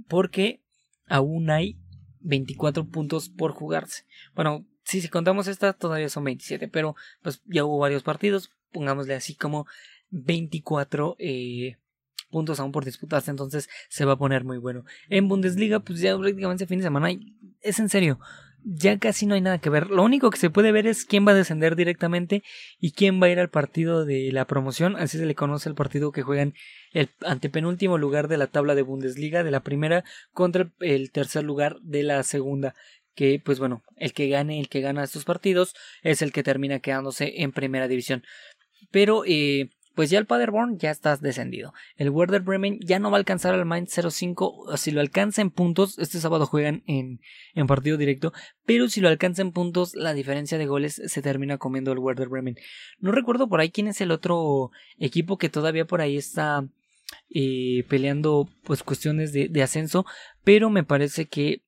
porque 0.08 0.62
aún 1.08 1.50
hay 1.50 1.78
24 2.22 2.88
puntos 2.88 3.30
por 3.30 3.52
jugarse. 3.52 4.06
Bueno, 4.34 4.66
si, 4.84 5.02
si 5.02 5.10
contamos 5.10 5.48
esta, 5.48 5.74
todavía 5.74 6.10
son 6.10 6.24
27, 6.24 6.68
pero 6.68 6.96
pues 7.22 7.42
ya 7.46 7.66
hubo 7.66 7.80
varios 7.80 8.04
partidos, 8.04 8.52
pongámosle 8.72 9.16
así 9.16 9.36
como 9.36 9.68
24 10.12 11.16
eh, 11.20 11.78
puntos 12.30 12.60
aún 12.60 12.72
por 12.72 12.86
disputarse, 12.86 13.32
entonces 13.32 13.70
se 13.90 14.06
va 14.06 14.14
a 14.14 14.18
poner 14.18 14.44
muy 14.44 14.58
bueno. 14.58 14.86
En 15.10 15.28
Bundesliga, 15.28 15.80
pues 15.80 16.00
ya 16.00 16.18
prácticamente 16.18 16.68
fin 16.68 16.80
de 16.80 16.84
semana, 16.84 17.10
es 17.62 17.80
en 17.80 17.90
serio, 17.90 18.20
ya 18.64 19.00
casi 19.00 19.26
no 19.26 19.36
hay 19.36 19.42
nada 19.42 19.60
que 19.60 19.70
ver. 19.70 19.90
Lo 19.90 20.04
único 20.04 20.30
que 20.30 20.38
se 20.38 20.50
puede 20.50 20.72
ver 20.72 20.86
es 20.88 21.06
quién 21.06 21.26
va 21.26 21.32
a 21.32 21.36
descender 21.36 21.76
directamente 21.76 22.44
y 22.80 22.92
quién 22.92 23.22
va 23.22 23.28
a 23.28 23.30
ir 23.30 23.40
al 23.40 23.50
partido 23.50 24.06
de 24.06 24.32
la 24.32 24.46
promoción, 24.46 24.96
así 24.98 25.18
se 25.18 25.26
le 25.26 25.36
conoce 25.36 25.70
el 25.70 25.76
partido 25.76 26.12
que 26.12 26.22
juegan 26.22 26.54
el 26.92 27.10
antepenúltimo 27.22 27.98
lugar 27.98 28.28
de 28.28 28.38
la 28.38 28.48
tabla 28.48 28.76
de 28.76 28.82
Bundesliga, 28.82 29.44
de 29.44 29.52
la 29.52 29.62
primera, 29.62 30.04
contra 30.34 30.72
el 30.80 31.12
tercer 31.12 31.44
lugar 31.44 31.80
de 31.82 32.04
la 32.04 32.24
segunda 32.24 32.76
que 33.16 33.42
pues 33.44 33.60
bueno, 33.60 33.84
el 33.98 34.14
que 34.14 34.30
gane, 34.30 34.62
el 34.62 34.70
que 34.70 34.80
gana 34.80 35.04
estos 35.04 35.26
partidos 35.26 35.76
es 36.04 36.22
el 36.22 36.32
que 36.32 36.42
termina 36.44 36.80
quedándose 36.80 37.42
en 37.42 37.52
primera 37.52 37.90
división. 37.90 38.24
Pero 38.92 39.24
eh, 39.26 39.70
pues 40.00 40.10
ya 40.10 40.18
el 40.18 40.26
Paderborn 40.26 40.78
ya 40.80 40.92
está 40.92 41.18
descendido. 41.18 41.74
El 41.98 42.10
Werder 42.10 42.42
Bremen 42.42 42.80
ya 42.80 43.00
no 43.00 43.12
va 43.12 43.18
a 43.18 43.20
alcanzar 43.20 43.54
al 43.54 43.66
Mainz 43.66 44.00
05. 44.10 44.78
Si 44.78 44.92
lo 44.92 45.02
alcanza 45.02 45.42
en 45.42 45.52
puntos, 45.52 46.00
este 46.00 46.22
sábado 46.22 46.46
juegan 46.46 46.84
en, 46.88 47.20
en 47.54 47.68
partido 47.68 47.98
directo. 47.98 48.32
Pero 48.66 48.88
si 48.88 49.02
lo 49.02 49.10
alcanza 49.10 49.42
en 49.42 49.52
puntos, 49.52 49.96
la 49.96 50.14
diferencia 50.14 50.58
de 50.58 50.68
goles 50.68 51.02
se 51.06 51.22
termina 51.22 51.58
comiendo 51.58 51.92
el 51.92 52.00
Werder 52.00 52.30
Bremen. 52.30 52.56
No 53.00 53.12
recuerdo 53.12 53.50
por 53.50 53.60
ahí 53.60 53.72
quién 53.72 53.90
es 53.90 54.00
el 54.00 54.12
otro 54.12 54.72
equipo 55.00 55.38
que 55.38 55.50
todavía 55.50 55.84
por 55.84 56.00
ahí 56.00 56.16
está 56.16 56.66
eh, 57.30 57.84
peleando 57.90 58.48
pues 58.64 58.84
cuestiones 58.84 59.34
de, 59.34 59.50
de 59.50 59.64
ascenso. 59.64 60.06
Pero 60.46 60.70
me 60.70 60.86
parece 60.86 61.28
que 61.28 61.64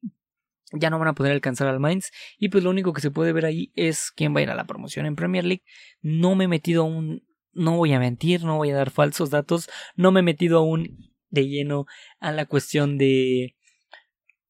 ya 0.72 0.90
no 0.90 1.00
van 1.00 1.10
a 1.10 1.14
poder 1.14 1.32
alcanzar 1.32 1.68
al 1.68 1.80
Mainz 1.80 2.12
y 2.38 2.50
pues 2.50 2.64
lo 2.64 2.70
único 2.70 2.94
que 2.94 3.02
se 3.02 3.12
puede 3.12 3.34
ver 3.34 3.46
ahí 3.46 3.72
es 3.76 4.12
quién 4.12 4.36
va 4.36 4.40
a 4.40 4.44
ir 4.44 4.50
a 4.50 4.56
la 4.56 4.66
promoción 4.66 5.06
en 5.06 5.16
Premier 5.16 5.46
League. 5.46 5.64
No 6.02 6.36
me 6.36 6.46
he 6.46 6.48
metido 6.48 6.84
un 6.84 7.24
no 7.54 7.76
voy 7.76 7.92
a 7.94 8.00
mentir, 8.00 8.44
no 8.44 8.58
voy 8.58 8.72
a 8.72 8.76
dar 8.76 8.92
falsos 8.92 9.30
datos, 9.30 9.70
no 9.96 10.12
me 10.12 10.22
he 10.22 10.24
metido 10.24 10.60
aún 10.60 11.12
de 11.30 11.48
lleno 11.48 11.86
a 12.20 12.32
la 12.32 12.46
cuestión 12.46 12.98
de 12.98 13.56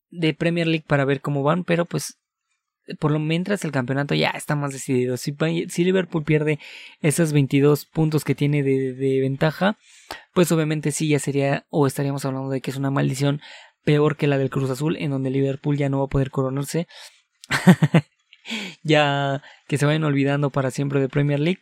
de 0.09 0.33
Premier 0.33 0.67
League 0.67 0.85
para 0.87 1.05
ver 1.05 1.21
cómo 1.21 1.41
van, 1.41 1.63
pero 1.63 1.85
pues 1.85 2.21
por 2.99 3.11
lo 3.11 3.19
mientras 3.19 3.63
el 3.63 3.71
campeonato 3.71 4.15
ya 4.15 4.29
está 4.31 4.55
más 4.55 4.73
decidido. 4.73 5.17
Si, 5.17 5.35
si 5.69 5.83
Liverpool 5.83 6.23
pierde 6.23 6.59
esos 7.01 7.31
22 7.31 7.85
puntos 7.85 8.23
que 8.23 8.35
tiene 8.35 8.63
de, 8.63 8.93
de, 8.93 9.21
ventaja, 9.21 9.77
pues 10.33 10.51
obviamente 10.51 10.91
sí 10.91 11.07
ya 11.07 11.19
sería 11.19 11.65
o 11.69 11.87
estaríamos 11.87 12.25
hablando 12.25 12.49
de 12.49 12.61
que 12.61 12.71
es 12.71 12.77
una 12.77 12.91
maldición 12.91 13.41
peor 13.83 14.17
que 14.17 14.27
la 14.27 14.37
del 14.37 14.49
Cruz 14.49 14.69
Azul, 14.69 14.97
en 14.97 15.11
donde 15.11 15.29
Liverpool 15.29 15.77
ya 15.77 15.89
no 15.89 15.99
va 15.99 16.05
a 16.05 16.09
poder 16.09 16.31
coronarse. 16.31 16.87
ya 18.83 19.41
que 19.67 19.77
se 19.77 19.85
vayan 19.85 20.03
olvidando 20.03 20.49
para 20.49 20.71
siempre 20.71 20.99
de 20.99 21.09
Premier 21.09 21.39
League. 21.39 21.61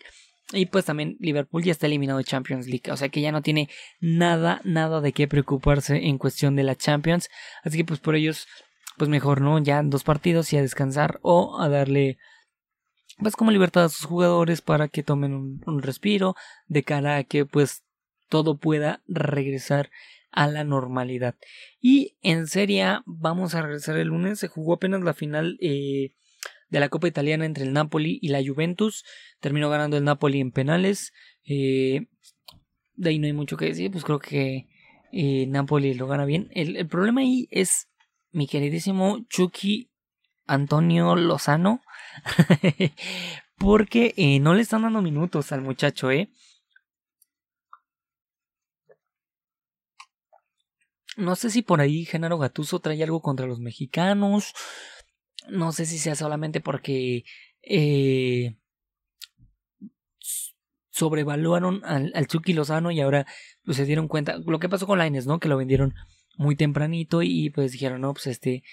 Y 0.52 0.66
pues 0.66 0.86
también 0.86 1.16
Liverpool 1.20 1.64
ya 1.64 1.72
está 1.72 1.86
eliminado 1.86 2.18
de 2.18 2.26
Champions 2.26 2.68
League. 2.68 2.92
O 2.92 2.98
sea 2.98 3.10
que 3.10 3.22
ya 3.22 3.32
no 3.32 3.42
tiene 3.42 3.70
nada, 4.00 4.62
nada 4.64 5.00
de 5.00 5.14
qué 5.14 5.28
preocuparse 5.28 6.08
en 6.08 6.18
cuestión 6.18 6.56
de 6.56 6.64
la 6.64 6.76
Champions. 6.76 7.30
Así 7.64 7.78
que 7.78 7.86
pues 7.86 8.00
por 8.00 8.16
ellos, 8.16 8.48
pues 8.98 9.10
mejor, 9.10 9.42
¿no? 9.42 9.60
Ya 9.60 9.82
dos 9.84 10.04
partidos 10.04 10.52
y 10.54 10.58
a 10.58 10.62
descansar 10.62 11.20
o 11.22 11.60
a 11.62 11.70
darle 11.70 12.18
pues 13.20 13.36
como 13.36 13.52
libertad 13.52 13.84
a 13.84 13.90
sus 13.90 14.06
jugadores 14.06 14.62
para 14.62 14.88
que 14.88 15.04
tomen 15.04 15.34
un, 15.34 15.62
un 15.66 15.82
respiro 15.82 16.36
de 16.68 16.84
cara 16.84 17.18
a 17.18 17.24
que 17.26 17.46
pues 17.46 17.84
todo 18.30 18.58
pueda 18.58 19.02
regresar 19.08 19.90
a 20.31 20.48
la 20.48 20.63
normalidad. 20.63 21.36
Y 21.79 22.17
en 22.21 22.48
Serie 22.48 23.00
vamos 23.05 23.55
a 23.55 23.62
regresar 23.62 23.98
el 23.98 24.09
lunes. 24.09 24.39
Se 24.39 24.48
jugó 24.48 24.74
apenas 24.74 25.01
la 25.01 25.13
final 25.13 25.57
eh, 25.62 26.13
de 26.69 26.79
la 26.79 26.89
Copa 26.89 27.07
Italiana 27.07 27.45
entre 27.45 27.63
el 27.63 27.74
Napoli 27.74 28.19
y 28.21 28.29
la 28.29 28.43
Juventus. 28.45 29.03
Terminó 29.39 29.69
ganando 29.69 29.98
el 29.98 30.03
Napoli 30.03 30.39
en 30.39 30.51
penales. 30.51 31.13
Eh, 31.45 32.07
de 32.95 33.09
ahí 33.09 33.19
no 33.19 33.27
hay 33.27 33.33
mucho 33.33 33.57
que 33.57 33.65
decir, 33.65 33.91
pues 33.91 34.03
creo 34.03 34.19
que 34.19 34.67
eh, 35.12 35.45
Napoli 35.48 35.93
lo 35.93 36.07
gana 36.07 36.25
bien. 36.25 36.50
El, 36.51 36.88
problema 36.88 37.21
ahí 37.21 37.48
es 37.51 37.88
mi 38.31 38.48
queridísimo 38.48 39.25
Chucky 39.29 39.89
Antonio 40.45 41.15
Lozano. 41.15 41.81
porque 43.59 44.13
eh, 44.17 44.39
no 44.39 44.55
le 44.55 44.62
están 44.62 44.81
dando 44.81 45.01
minutos 45.01 45.51
al 45.51 45.62
muchacho, 45.62 46.09
¿eh? 46.09 46.31
No 51.20 51.36
sé 51.36 51.50
si 51.50 51.62
por 51.62 51.82
ahí 51.82 52.06
Genaro 52.06 52.38
Gatuso 52.38 52.80
trae 52.80 53.04
algo 53.04 53.22
contra 53.22 53.46
los 53.46 53.60
mexicanos. 53.60 54.54
No 55.50 55.74
sé 55.74 55.86
si 55.86 55.98
sea 55.98 56.16
solamente 56.16 56.62
porque 56.62 57.26
eh, 57.62 58.56
sobrevaluaron 60.90 61.84
al, 61.84 62.28
Chucky 62.28 62.54
Lozano 62.54 62.92
y 62.92 63.02
ahora 63.02 63.26
pues, 63.66 63.76
se 63.76 63.86
dieron 63.86 64.08
cuenta. 64.08 64.38
Lo 64.38 64.60
que 64.60 64.70
pasó 64.70 64.88
con 64.88 64.98
Laines, 64.98 65.28
¿no? 65.28 65.40
Que 65.40 65.50
lo 65.50 65.58
vendieron 65.58 65.94
muy 66.38 66.56
tempranito 66.56 67.22
y 67.22 67.50
pues 67.50 67.74
dijeron, 67.74 68.00
no, 68.00 68.14
pues 68.14 68.28
este, 68.28 68.64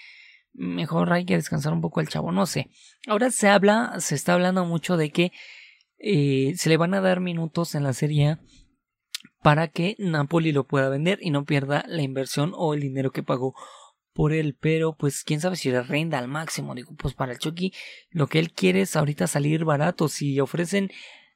mejor 0.53 1.11
hay 1.11 1.25
que 1.25 1.35
descansar 1.35 1.73
un 1.73 1.81
poco 1.81 1.99
al 1.99 2.07
chavo, 2.07 2.31
no 2.31 2.45
sé. 2.45 2.69
Ahora 3.07 3.29
se 3.29 3.49
habla, 3.49 3.95
se 3.99 4.15
está 4.15 4.33
hablando 4.33 4.63
mucho 4.63 4.95
de 4.95 5.09
que 5.09 5.33
eh, 5.97 6.53
se 6.55 6.69
le 6.69 6.77
van 6.77 6.93
a 6.93 7.01
dar 7.01 7.19
minutos 7.19 7.75
en 7.75 7.83
la 7.83 7.91
serie 7.91 8.37
para 9.41 9.67
que 9.67 9.95
Napoli 9.99 10.51
lo 10.51 10.65
pueda 10.65 10.89
vender 10.89 11.19
y 11.21 11.31
no 11.31 11.45
pierda 11.45 11.83
la 11.87 12.01
inversión 12.01 12.53
o 12.55 12.73
el 12.73 12.81
dinero 12.81 13.11
que 13.11 13.23
pagó 13.23 13.55
por 14.13 14.33
él, 14.33 14.57
pero 14.59 14.95
pues 14.95 15.23
quién 15.23 15.39
sabe 15.39 15.55
si 15.55 15.69
le 15.69 15.83
renda 15.83 16.17
al 16.17 16.27
máximo. 16.27 16.73
Digo, 16.73 16.95
pues 16.97 17.13
para 17.13 17.33
el 17.33 17.37
Chucky 17.37 17.71
lo 18.09 18.27
que 18.27 18.39
él 18.39 18.51
quiere 18.51 18.81
es 18.81 18.95
ahorita 18.95 19.27
salir 19.27 19.63
barato. 19.63 20.07
Si 20.07 20.39
ofrecen, 20.39 20.89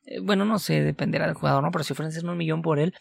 eh, 0.05 0.19
bueno, 0.19 0.45
no 0.45 0.57
sé, 0.57 0.81
dependerá 0.81 1.27
del 1.27 1.35
jugador, 1.35 1.63
¿no? 1.63 1.69
Pero 1.71 1.83
si 1.83 1.93
ofrecen 1.93 2.27
un 2.27 2.37
millón 2.37 2.63
por 2.63 2.79
él, 2.79 2.95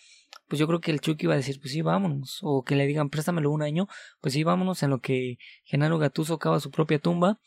pues 0.48 0.60
yo 0.60 0.66
creo 0.66 0.80
que 0.80 0.90
el 0.90 1.00
Chucky 1.00 1.26
va 1.26 1.34
a 1.34 1.38
decir, 1.38 1.58
pues 1.60 1.72
sí, 1.72 1.80
vámonos. 1.80 2.40
O 2.42 2.62
que 2.62 2.76
le 2.76 2.86
digan, 2.86 3.08
préstamelo 3.08 3.50
un 3.50 3.62
año, 3.62 3.88
pues 4.20 4.34
sí, 4.34 4.44
vámonos 4.44 4.82
en 4.82 4.90
lo 4.90 5.00
que 5.00 5.38
Genaro 5.64 5.98
Gatuso 5.98 6.38
cava 6.38 6.60
su 6.60 6.70
propia 6.70 6.98
tumba. 6.98 7.38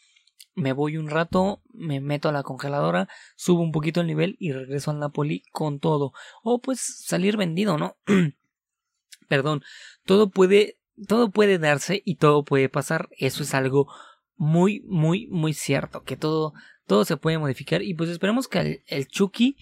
Me 0.55 0.73
voy 0.73 0.97
un 0.97 1.09
rato, 1.09 1.62
me 1.73 2.00
meto 2.00 2.29
a 2.29 2.31
la 2.31 2.43
congeladora, 2.43 3.07
subo 3.35 3.62
un 3.62 3.71
poquito 3.71 4.01
el 4.01 4.07
nivel 4.07 4.35
y 4.39 4.51
regreso 4.51 4.91
al 4.91 5.00
Napoli 5.00 5.43
con 5.51 5.79
todo. 5.79 6.13
O 6.43 6.62
pues 6.62 6.79
salir 6.79 7.38
vendido, 7.38 7.77
¿no? 7.77 7.97
Perdón, 9.27 9.63
todo 10.05 10.29
puede 10.29 10.77
todo 11.07 11.31
puede 11.31 11.59
darse 11.59 12.01
y 12.05 12.15
todo 12.15 12.43
puede 12.43 12.69
pasar. 12.69 13.09
Eso 13.17 13.43
es 13.43 13.53
algo 13.53 13.88
muy, 14.35 14.81
muy, 14.85 15.27
muy 15.27 15.53
cierto. 15.53 16.03
Que 16.03 16.17
todo, 16.17 16.53
todo 16.88 17.05
se 17.05 17.17
puede 17.17 17.38
modificar. 17.38 17.81
Y 17.81 17.93
pues 17.93 18.09
esperemos 18.09 18.47
que 18.47 18.59
al 18.59 18.83
el 18.88 19.07
Chucky, 19.07 19.57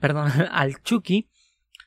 perdón, 0.00 0.30
al 0.50 0.82
Chucky, 0.82 1.28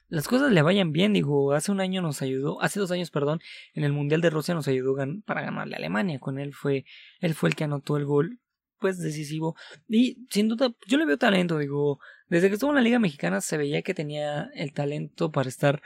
las 0.07 0.27
cosas 0.27 0.51
le 0.51 0.61
vayan 0.61 0.91
bien. 0.91 1.13
Digo, 1.13 1.53
hace 1.53 1.71
un 1.71 1.79
año 1.79 2.01
nos 2.01 2.21
ayudó, 2.21 2.61
hace 2.61 2.79
dos 2.79 2.91
años, 2.91 3.11
perdón, 3.11 3.39
en 3.73 3.83
el 3.83 3.93
Mundial 3.93 4.21
de 4.21 4.29
Rusia 4.29 4.53
nos 4.53 4.67
ayudó 4.67 4.95
para 5.25 5.41
ganarle 5.41 5.75
a 5.75 5.77
Alemania. 5.77 6.19
Con 6.19 6.39
él 6.39 6.53
fue, 6.53 6.85
él 7.19 7.33
fue 7.33 7.49
el 7.49 7.55
que 7.55 7.63
anotó 7.63 7.97
el 7.97 8.05
gol, 8.05 8.39
pues 8.79 8.99
decisivo. 8.99 9.55
Y 9.87 10.25
sin 10.29 10.47
duda, 10.47 10.73
yo 10.87 10.97
le 10.97 11.05
veo 11.05 11.17
talento. 11.17 11.57
Digo, 11.57 11.99
desde 12.27 12.47
que 12.49 12.55
estuvo 12.55 12.71
en 12.71 12.75
la 12.75 12.81
Liga 12.81 12.99
Mexicana 12.99 13.41
se 13.41 13.57
veía 13.57 13.81
que 13.81 13.93
tenía 13.93 14.49
el 14.55 14.73
talento 14.73 15.31
para 15.31 15.49
estar, 15.49 15.81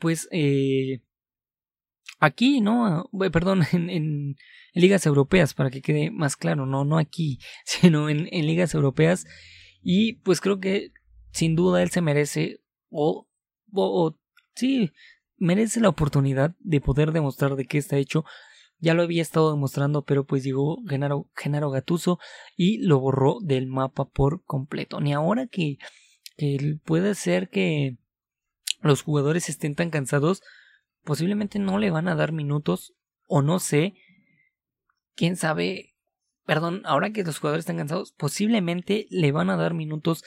pues, 0.00 0.28
eh, 0.30 1.02
aquí, 2.18 2.60
¿no? 2.60 3.10
Perdón, 3.32 3.62
en, 3.72 3.90
en, 3.90 4.36
ligas 4.74 5.04
europeas, 5.04 5.52
para 5.52 5.70
que 5.70 5.82
quede 5.82 6.10
más 6.10 6.36
claro, 6.36 6.64
no, 6.64 6.84
no 6.84 6.98
aquí, 6.98 7.38
sino 7.64 8.08
en, 8.08 8.28
en 8.32 8.46
ligas 8.46 8.74
europeas. 8.74 9.26
Y 9.82 10.14
pues 10.14 10.40
creo 10.40 10.60
que 10.60 10.92
sin 11.32 11.56
duda 11.56 11.82
él 11.82 11.90
se 11.90 12.00
merece, 12.00 12.60
o, 12.88 13.26
o, 13.72 14.16
sí, 14.54 14.92
merece 15.36 15.80
la 15.80 15.88
oportunidad 15.88 16.54
de 16.60 16.80
poder 16.80 17.12
demostrar 17.12 17.56
de 17.56 17.66
qué 17.66 17.78
está 17.78 17.96
hecho. 17.96 18.24
Ya 18.78 18.94
lo 18.94 19.02
había 19.02 19.22
estado 19.22 19.52
demostrando, 19.52 20.04
pero 20.04 20.24
pues 20.24 20.42
llegó 20.42 20.82
Genaro, 20.88 21.30
Genaro 21.36 21.70
Gatuso 21.70 22.18
y 22.56 22.78
lo 22.78 23.00
borró 23.00 23.38
del 23.40 23.66
mapa 23.66 24.06
por 24.06 24.44
completo. 24.44 25.00
Ni 25.00 25.12
ahora 25.12 25.46
que, 25.46 25.78
que 26.36 26.78
puede 26.84 27.14
ser 27.14 27.48
que 27.48 27.96
los 28.80 29.02
jugadores 29.02 29.48
estén 29.48 29.74
tan 29.74 29.90
cansados, 29.90 30.42
posiblemente 31.04 31.58
no 31.58 31.78
le 31.78 31.90
van 31.90 32.08
a 32.08 32.16
dar 32.16 32.32
minutos 32.32 32.94
o 33.26 33.42
no 33.42 33.60
sé, 33.60 33.94
quién 35.14 35.36
sabe, 35.36 35.94
perdón, 36.44 36.82
ahora 36.84 37.12
que 37.12 37.22
los 37.22 37.38
jugadores 37.38 37.62
están 37.62 37.76
cansados, 37.76 38.12
posiblemente 38.12 39.06
le 39.10 39.32
van 39.32 39.50
a 39.50 39.56
dar 39.56 39.74
minutos 39.74 40.24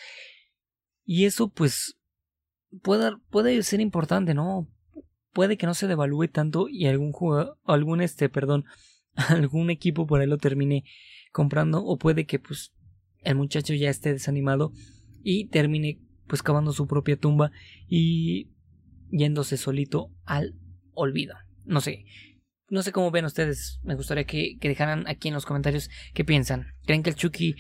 y 1.04 1.26
eso 1.26 1.50
pues 1.50 1.98
puede, 2.82 3.12
puede 3.30 3.62
ser 3.64 3.82
importante, 3.82 4.34
¿no? 4.34 4.68
Puede 5.34 5.58
que 5.58 5.66
no 5.66 5.74
se 5.74 5.88
devalúe 5.88 6.28
tanto 6.28 6.68
y 6.70 6.88
algún 6.88 7.12
jugador, 7.12 7.58
algún 7.64 8.02
este, 8.02 8.30
perdón, 8.30 8.66
algún 9.16 9.70
equipo 9.70 10.08
por 10.08 10.22
ahí 10.22 10.28
lo 10.28 10.38
termine 10.38 10.84
comprando 11.32 11.84
o 11.84 11.98
puede 11.98 12.26
que 12.26 12.40
pues 12.40 12.74
el 13.24 13.36
muchacho 13.36 13.74
ya 13.74 13.90
esté 13.90 14.14
desanimado 14.14 14.72
y 15.24 15.48
termine 15.48 16.00
pues 16.28 16.42
cavando 16.42 16.72
su 16.72 16.88
propia 16.88 17.18
tumba 17.18 17.52
y 17.88 18.52
yéndose 19.12 19.58
solito 19.58 20.12
al 20.26 20.56
olvido. 20.94 21.36
No 21.66 21.82
sé. 21.82 22.06
No 22.70 22.82
sé 22.82 22.92
cómo 22.92 23.12
ven 23.12 23.26
ustedes. 23.26 23.80
Me 23.84 23.96
gustaría 23.96 24.26
que, 24.26 24.58
dejaran 24.60 25.08
aquí 25.08 25.28
en 25.28 25.34
los 25.34 25.46
comentarios 25.46 25.90
qué 26.14 26.24
piensan. 26.24 26.68
¿Creen 26.86 27.04
que 27.04 27.12
el 27.12 27.16
Chucky 27.16 27.56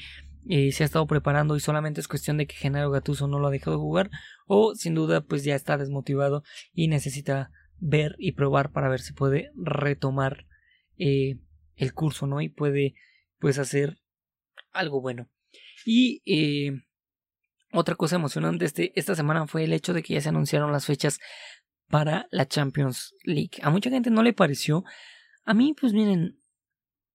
eh, 0.48 0.72
se 0.72 0.84
ha 0.84 0.86
estado 0.86 1.08
preparando 1.08 1.56
y 1.56 1.60
solamente 1.60 2.02
es 2.02 2.08
cuestión 2.08 2.38
de 2.38 2.48
que 2.48 2.56
Genaro 2.56 2.92
Gatuso 2.92 3.28
no 3.28 3.40
lo 3.40 3.48
ha 3.48 3.52
dejado 3.52 3.80
jugar? 3.80 4.10
O 4.46 4.75
sin 4.75 4.96
duda 4.96 5.22
pues 5.22 5.44
ya 5.44 5.56
está 5.56 5.78
desmotivado 5.78 6.44
y 6.74 6.88
necesita 6.88 7.52
ver 7.78 8.16
y 8.18 8.34
probar 8.34 8.72
para 8.72 8.90
ver 8.90 9.02
si 9.02 9.14
puede 9.14 9.52
retomar 9.56 10.46
eh, 10.98 11.40
el 11.75 11.94
curso, 11.94 12.28
¿no? 12.28 12.42
Y 12.42 12.50
puede 12.50 12.96
pues 13.40 13.60
hacer 13.60 14.00
algo 14.72 15.02
bueno. 15.02 15.30
Y 15.86 16.22
eh, 16.25 16.72
otra 17.72 17.96
cosa 17.96 18.16
emocionante 18.16 18.66
este, 18.66 18.92
esta 18.96 19.16
semana 19.16 19.48
fue 19.48 19.64
el 19.64 19.74
hecho 19.74 19.94
de 19.94 20.04
que 20.04 20.14
ya 20.14 20.22
se 20.22 20.30
anunciaron 20.30 20.72
las 20.72 20.86
fechas 20.86 21.20
para 21.90 22.28
la 22.32 22.48
Champions 22.48 23.14
League. 23.24 23.52
A 23.62 23.70
mucha 23.70 23.90
gente 23.90 24.10
no 24.10 24.24
le 24.24 24.34
pareció. 24.34 24.84
A 25.44 25.54
mí, 25.54 25.75
pues 25.80 25.94
miren, 25.94 26.40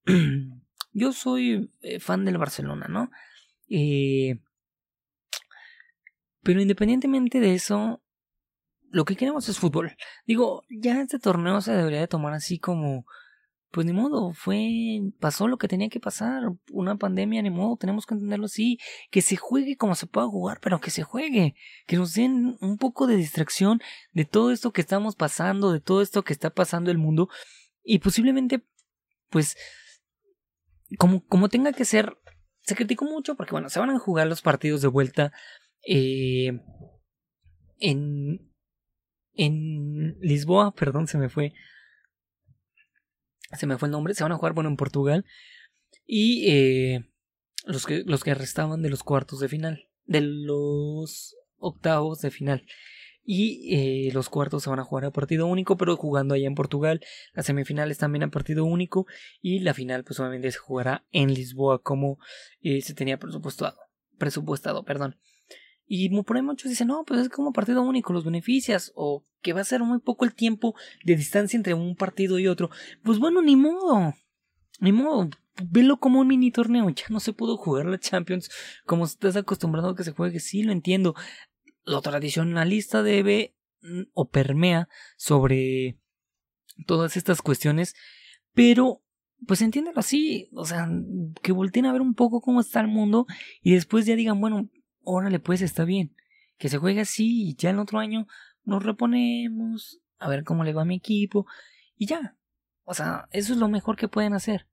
yo 0.93 1.13
soy 1.13 1.71
eh, 1.81 2.01
fan 2.01 2.25
del 2.25 2.39
Barcelona, 2.39 2.87
¿no? 2.89 3.11
Eh, 3.69 4.41
pero 6.43 6.61
independientemente 6.61 7.41
de 7.41 7.55
eso, 7.55 8.03
lo 8.91 9.05
que 9.05 9.17
queremos 9.17 9.49
es 9.49 9.59
fútbol. 9.59 9.97
Digo, 10.27 10.65
ya 10.71 11.01
este 11.01 11.19
torneo 11.19 11.61
se 11.61 11.73
debería 11.73 12.01
de 12.01 12.09
tomar 12.09 12.33
así 12.33 12.59
como 12.59 13.05
pues 13.71 13.87
ni 13.87 13.93
modo, 13.93 14.33
fue, 14.33 15.01
pasó 15.21 15.47
lo 15.47 15.57
que 15.57 15.69
tenía 15.69 15.89
que 15.89 16.01
pasar, 16.01 16.43
una 16.73 16.97
pandemia, 16.97 17.41
ni 17.41 17.51
modo, 17.51 17.77
tenemos 17.77 18.05
que 18.05 18.15
entenderlo 18.15 18.47
así, 18.47 18.79
que 19.11 19.23
se 19.23 19.37
juegue 19.37 19.77
como 19.77 19.95
se 19.95 20.07
pueda 20.07 20.27
jugar, 20.27 20.59
pero 20.61 20.81
que 20.81 20.91
se 20.91 21.05
juegue, 21.05 21.55
que 21.87 21.97
nos 21.97 22.15
den 22.15 22.57
un 22.61 22.79
poco 22.79 23.07
de 23.07 23.17
distracción 23.17 23.81
de 24.13 24.25
todo 24.25 24.51
esto 24.51 24.73
que 24.73 24.81
estamos 24.81 25.15
pasando, 25.15 25.73
de 25.73 25.81
todo 25.81 26.03
esto 26.03 26.25
que 26.25 26.33
está 26.33 26.51
pasando 26.51 26.91
el 26.91 26.99
mundo, 26.99 27.29
y 27.85 28.01
posiblemente, 28.01 28.65
pues, 29.29 29.57
como, 30.99 31.25
como 31.27 31.49
tenga 31.49 31.73
que 31.73 31.85
ser, 31.85 32.17
se 32.63 32.75
criticó 32.75 33.05
mucho 33.05 33.37
porque, 33.37 33.53
bueno, 33.53 33.69
se 33.71 33.81
van 33.81 33.91
a 33.91 33.99
jugar 33.99 34.27
los 34.27 34.43
partidos 34.43 34.83
de 34.83 34.89
vuelta, 34.89 35.33
eh, 35.87 36.61
en, 37.79 38.53
en 39.35 40.19
Lisboa, 40.21 40.75
perdón, 40.75 41.07
se 41.07 41.19
me 41.19 41.29
fue, 41.29 41.55
se 43.53 43.67
me 43.67 43.79
fue 43.79 43.89
el 43.89 43.93
nombre, 43.93 44.15
se 44.15 44.23
van 44.23 44.33
a 44.33 44.37
jugar, 44.37 44.53
bueno, 44.53 44.71
en 44.71 44.77
Portugal. 44.77 45.25
Y 46.07 46.51
eh, 46.51 47.11
los, 47.65 47.87
que, 47.87 48.03
los 48.05 48.23
que 48.23 48.35
restaban 48.35 48.83
de 48.83 48.91
los 48.91 49.03
cuartos 49.03 49.41
de 49.41 49.49
final, 49.49 49.89
de 50.05 50.21
los 50.21 51.37
octavos 51.59 52.21
de 52.21 52.31
final. 52.31 52.67
Y 53.23 54.09
eh, 54.09 54.13
los 54.13 54.29
cuartos 54.29 54.63
se 54.63 54.71
van 54.71 54.81
a 54.81 54.85
jugar 54.85 55.05
a 55.05 55.11
partido 55.11 55.47
único, 55.47 55.77
pero 55.77 55.97
jugando 55.97 56.35
allá 56.35 56.47
en 56.47 56.55
Portugal. 56.55 57.01
Las 57.35 57.47
semifinales 57.47 57.99
también 57.99 58.23
a 58.23 58.31
partido 58.31 58.65
único. 58.65 59.07
Y 59.41 59.61
la 59.61 59.75
final, 59.75 60.05
pues 60.05 60.19
obviamente 60.21 60.51
se 60.51 60.59
jugará 60.59 61.05
en 61.13 61.33
Lisboa, 61.33 61.83
como 61.83 62.19
eh, 62.63 62.81
se 62.83 62.95
tenía 62.95 63.19
presupuestado. 63.19 63.77
Presupuestado, 64.19 64.85
perdón. 64.85 65.17
Y 65.93 66.09
por 66.23 66.37
ahí 66.37 66.43
muchos 66.43 66.71
dicen, 66.71 66.87
no, 66.87 67.05
pues 67.05 67.21
es 67.21 67.29
como 67.29 67.53
partido 67.53 67.83
único, 67.83 68.13
los 68.13 68.25
beneficias, 68.25 68.93
o 68.95 69.25
que 69.43 69.53
va 69.53 69.61
a 69.61 69.65
ser 69.65 69.83
muy 69.83 69.99
poco 69.99 70.25
el 70.25 70.35
tiempo 70.35 70.77
de 71.05 71.17
distancia 71.17 71.57
entre 71.57 71.75
un 71.75 71.97
partido 71.97 72.39
y 72.39 72.47
otro. 72.47 72.71
Pues 73.03 73.19
bueno, 73.19 73.43
ni 73.43 73.57
modo, 73.57 74.15
ni 74.79 74.93
modo, 74.93 75.29
velo 75.69 75.99
como 75.99 76.21
un 76.21 76.29
mini 76.29 76.53
torneo, 76.53 76.89
ya 76.91 77.07
no 77.09 77.19
se 77.19 77.33
pudo 77.33 77.57
jugar 77.57 77.87
la 77.87 77.99
Champions 77.99 78.51
como 78.87 79.05
estás 79.05 79.35
acostumbrado 79.35 79.91
a 79.91 79.97
que 79.97 80.05
se 80.05 80.13
juegue, 80.13 80.39
sí 80.39 80.63
lo 80.63 80.71
entiendo. 80.71 81.17
Lo 81.85 82.01
tradicionalista 82.03 83.03
debe 83.03 83.55
mm, 83.83 84.03
o 84.13 84.29
permea 84.29 84.89
sobre 85.17 85.99
todas 86.87 87.17
estas 87.17 87.43
cuestiones, 87.43 87.95
pero 88.53 89.03
pues 89.47 89.63
entiéndelo 89.63 90.01
así, 90.01 90.51
o 90.53 90.65
sea, 90.67 90.89
que 91.43 91.53
volteen 91.53 91.87
a 91.87 91.93
ver 91.93 92.03
un 92.03 92.15
poco 92.15 92.41
cómo 92.41 92.61
está 92.61 92.81
el 92.81 92.89
mundo 92.89 93.27
y 93.63 93.73
después 93.73 94.07
ya 94.07 94.17
digan, 94.17 94.41
bueno, 94.41 94.69
órale, 95.03 95.41
pues 95.41 95.63
está 95.63 95.85
bien. 95.85 96.15
Que 96.59 96.69
se 96.69 96.79
juegue 96.79 97.01
así 97.01 97.49
y 97.49 97.55
ya 97.55 97.71
el 97.71 97.79
otro 97.79 97.99
año 97.99 98.27
nos 98.65 98.83
reponemos, 98.83 100.01
a 100.19 100.29
ver 100.29 100.45
cómo 100.45 100.63
le 100.65 100.75
va 100.75 100.83
a 100.83 100.85
mi 100.85 100.97
equipo 100.97 101.47
y 101.97 102.07
ya. 102.07 102.37
O 102.85 102.95
sea, 102.95 103.29
eso 103.31 103.53
es 103.53 103.59
lo 103.59 103.69
mejor 103.69 103.97
que 103.97 104.09
pueden 104.09 104.35
hacer. 104.35 104.67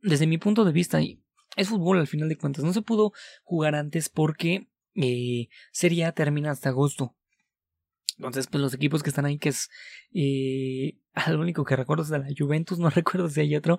Desde 0.00 0.26
mi 0.26 0.38
punto 0.38 0.64
de 0.64 0.72
vista, 0.72 1.00
es 1.58 1.68
fútbol 1.68 1.98
al 1.98 2.06
final 2.06 2.28
de 2.28 2.38
cuentas. 2.38 2.64
No 2.64 2.72
se 2.72 2.82
pudo 2.82 3.12
jugar 3.42 3.74
antes 3.74 4.08
porque 4.08 4.68
eh, 4.94 5.48
sería 5.72 6.12
termina 6.12 6.50
hasta 6.50 6.70
agosto. 6.70 7.14
Entonces, 8.16 8.46
pues 8.46 8.62
los 8.62 8.74
equipos 8.74 9.02
que 9.02 9.10
están 9.10 9.26
ahí, 9.26 9.38
que 9.38 9.50
es 9.50 9.68
eh, 10.12 10.98
lo 11.30 11.40
único 11.40 11.64
que 11.64 11.76
recuerdo 11.76 12.04
es 12.04 12.08
de 12.08 12.18
la 12.18 12.28
Juventus, 12.36 12.78
no 12.78 12.90
recuerdo 12.90 13.28
si 13.28 13.40
hay 13.40 13.56
otro. 13.56 13.78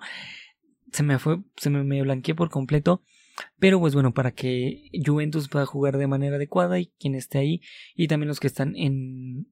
Se 0.92 1.02
me 1.02 1.18
fue, 1.18 1.42
se 1.56 1.70
me, 1.70 1.82
me 1.82 2.02
blanqueé 2.02 2.34
por 2.34 2.50
completo. 2.50 3.02
Pero 3.58 3.80
pues 3.80 3.94
bueno, 3.94 4.12
para 4.12 4.32
que 4.32 4.90
Juventus 5.04 5.48
pueda 5.48 5.64
jugar 5.64 5.96
de 5.96 6.06
manera 6.06 6.36
adecuada 6.36 6.78
y 6.78 6.92
quien 6.98 7.14
esté 7.14 7.38
ahí 7.38 7.62
y 7.94 8.06
también 8.06 8.28
los 8.28 8.38
que 8.38 8.46
están 8.46 8.76
en, 8.76 9.46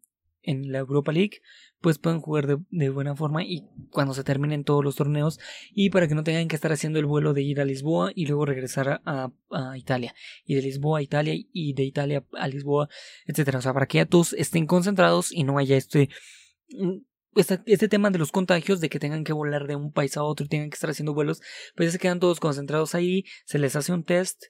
en 0.49 0.73
la 0.73 0.79
Europa 0.79 1.13
League 1.13 1.41
pues 1.81 1.99
puedan 1.99 2.21
jugar 2.21 2.59
de, 2.71 2.89
buena 2.89 3.15
forma 3.15 3.45
y 3.45 3.69
cuando 3.91 4.15
se 4.15 4.25
terminen 4.25 4.65
todos 4.65 4.83
los 4.83 4.97
torneos 4.97 5.39
y 5.73 5.91
para 5.91 6.09
que 6.09 6.15
no 6.15 6.25
tengan 6.25 6.49
que 6.49 6.57
estar 6.57 6.73
haciendo 6.73 6.99
el 6.99 7.07
vuelo 7.07 7.35
de 7.35 7.43
ir 7.43 7.61
a 7.61 7.65
Lisboa 7.65 8.11
y 8.15 8.27
luego 8.27 8.47
regresar 8.47 9.01
a, 9.05 9.31
a, 9.51 9.79
Italia. 9.79 10.15
Y 10.45 10.57
de 10.57 10.63
Lisboa 10.63 10.99
a 10.99 11.03
Italia 11.03 11.35
y 11.53 11.75
de 11.75 11.85
Italia 11.85 12.25
a 12.33 12.49
Lisboa 12.49 12.89
etcétera. 13.27 13.59
O 13.59 13.63
sea 13.63 13.73
para 13.75 13.87
que 13.87 13.99
ya 13.99 14.07
todos 14.07 14.33
estén 14.33 14.67
concentrados 14.67 15.33
y 15.33 15.45
no 15.45 15.59
haya 15.59 15.77
este 15.77 16.09
este, 17.37 17.89
tema 17.89 18.11
de 18.11 18.19
los 18.19 18.33
contagios, 18.33 18.81
de 18.81 18.89
que 18.89 18.99
tengan 18.99 19.23
que 19.23 19.33
volar 19.33 19.69
de 19.69 19.77
un 19.77 19.93
país 19.93 20.17
a 20.17 20.25
otro 20.25 20.47
y 20.47 20.49
tengan 20.49 20.71
que 20.71 20.75
estar 20.75 20.91
haciendo 20.91 21.15
vuelos, 21.15 21.41
pues 21.77 21.89
ya 21.89 21.93
se 21.93 21.99
quedan 21.99 22.19
todos 22.19 22.41
concentrados 22.41 22.97
ahí, 22.97 23.25
se 23.45 23.59
les 23.59 23.77
hace 23.77 23.93
un 23.93 24.03
test 24.03 24.47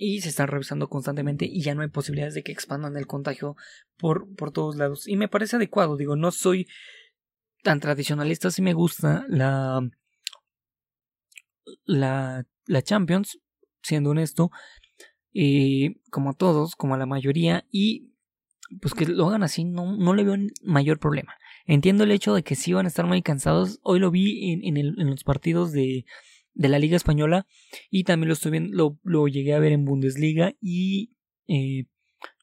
y 0.00 0.20
se 0.20 0.28
están 0.28 0.46
revisando 0.46 0.88
constantemente 0.88 1.44
y 1.44 1.60
ya 1.60 1.74
no 1.74 1.82
hay 1.82 1.88
posibilidades 1.88 2.34
de 2.34 2.44
que 2.44 2.52
expandan 2.52 2.96
el 2.96 3.08
contagio 3.08 3.56
por, 3.98 4.32
por 4.36 4.52
todos 4.52 4.76
lados. 4.76 5.08
Y 5.08 5.16
me 5.16 5.28
parece 5.28 5.56
adecuado, 5.56 5.96
digo, 5.96 6.14
no 6.14 6.30
soy 6.30 6.68
tan 7.64 7.80
tradicionalista, 7.80 8.52
si 8.52 8.62
me 8.62 8.74
gusta 8.74 9.26
la, 9.28 9.80
la, 11.84 12.46
la 12.66 12.82
Champions, 12.82 13.40
siendo 13.82 14.10
honesto, 14.10 14.52
y 15.32 15.96
como 16.10 16.30
a 16.30 16.34
todos, 16.34 16.76
como 16.76 16.94
a 16.94 16.98
la 16.98 17.06
mayoría, 17.06 17.66
y 17.72 18.12
pues 18.80 18.94
que 18.94 19.04
lo 19.04 19.26
hagan 19.26 19.42
así, 19.42 19.64
no, 19.64 19.96
no 19.96 20.14
le 20.14 20.22
veo 20.22 20.36
mayor 20.62 21.00
problema. 21.00 21.34
Entiendo 21.66 22.04
el 22.04 22.12
hecho 22.12 22.34
de 22.34 22.44
que 22.44 22.54
sí 22.54 22.72
van 22.72 22.86
a 22.86 22.88
estar 22.88 23.04
muy 23.04 23.20
cansados. 23.22 23.80
Hoy 23.82 23.98
lo 23.98 24.10
vi 24.10 24.52
en, 24.52 24.76
en 24.76 25.10
los 25.10 25.24
partidos 25.24 25.72
de, 25.72 26.04
de, 26.58 26.68
la 26.68 26.78
Liga 26.78 26.96
Española 26.96 27.46
y 27.90 28.04
también 28.04 28.28
lo, 28.28 28.34
estoy 28.34 28.52
viendo, 28.52 28.98
lo, 29.02 29.28
llegué 29.28 29.54
a 29.54 29.58
ver 29.58 29.72
en 29.72 29.84
Bundesliga 29.84 30.54
y 30.60 31.12
eh, 31.46 31.86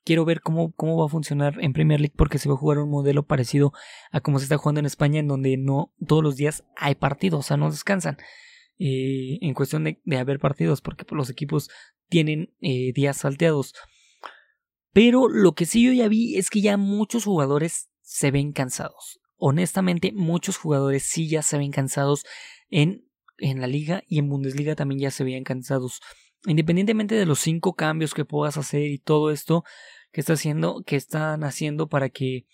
quiero 0.03 0.25
ver 0.25 0.41
cómo, 0.41 0.71
cómo 0.73 0.97
va 0.97 1.05
a 1.05 1.09
funcionar 1.09 1.57
en 1.61 1.73
Premier 1.73 1.99
League 1.99 2.15
porque 2.17 2.37
se 2.37 2.49
va 2.49 2.55
a 2.55 2.57
jugar 2.57 2.79
un 2.79 2.89
modelo 2.89 3.25
parecido 3.25 3.73
a 4.11 4.21
como 4.21 4.39
se 4.39 4.45
está 4.45 4.57
jugando 4.57 4.79
en 4.79 4.85
España 4.85 5.19
en 5.19 5.27
donde 5.27 5.57
no 5.57 5.93
todos 6.07 6.23
los 6.23 6.35
días 6.35 6.63
hay 6.77 6.95
partidos, 6.95 7.39
o 7.39 7.43
sea, 7.47 7.57
no 7.57 7.69
descansan. 7.69 8.17
Eh, 8.77 9.37
en 9.41 9.53
cuestión 9.53 9.85
de, 9.85 10.01
de, 10.03 10.17
haber 10.17 10.37
partidos 10.37 10.81
porque 10.81 11.05
los 11.15 11.29
equipos 11.29 11.69
tienen 12.09 12.53
eh, 12.61 12.91
días 12.93 13.17
salteados. 13.17 13.73
Pero 14.91 15.27
lo 15.27 15.53
que 15.53 15.65
sí 15.65 15.83
yo 15.83 15.91
ya 15.91 16.07
vi 16.07 16.37
es 16.37 16.49
que 16.49 16.61
ya 16.61 16.77
muchos 16.77 17.25
jugadores 17.25 17.89
se 18.01 18.31
ven 18.31 18.53
cansados. 18.53 19.19
Honestamente, 19.37 20.11
muchos 20.13 20.57
jugadores 20.57 21.03
sí 21.03 21.27
ya 21.27 21.41
se 21.41 21.57
ven 21.57 21.71
cansados 21.71 22.23
en, 22.69 23.05
en 23.37 23.61
la 23.61 23.67
liga 23.67 24.03
y 24.07 24.19
en 24.19 24.29
Bundesliga 24.29 24.75
también 24.75 25.01
ya 25.01 25.11
se 25.11 25.23
veían 25.23 25.43
cansados. 25.43 26.01
Independientemente 26.45 27.15
de 27.15 27.25
los 27.25 27.39
cinco 27.39 27.73
cambios 27.75 28.13
que 28.13 28.25
puedas 28.25 28.57
hacer 28.57 28.83
y 28.83 28.97
todo 28.99 29.31
esto 29.31 29.63
que 30.11 30.21
está 30.21 30.33
haciendo, 30.33 30.83
que 30.83 30.95
están 30.95 31.43
haciendo 31.43 31.87
para 31.87 32.09
que 32.09 32.45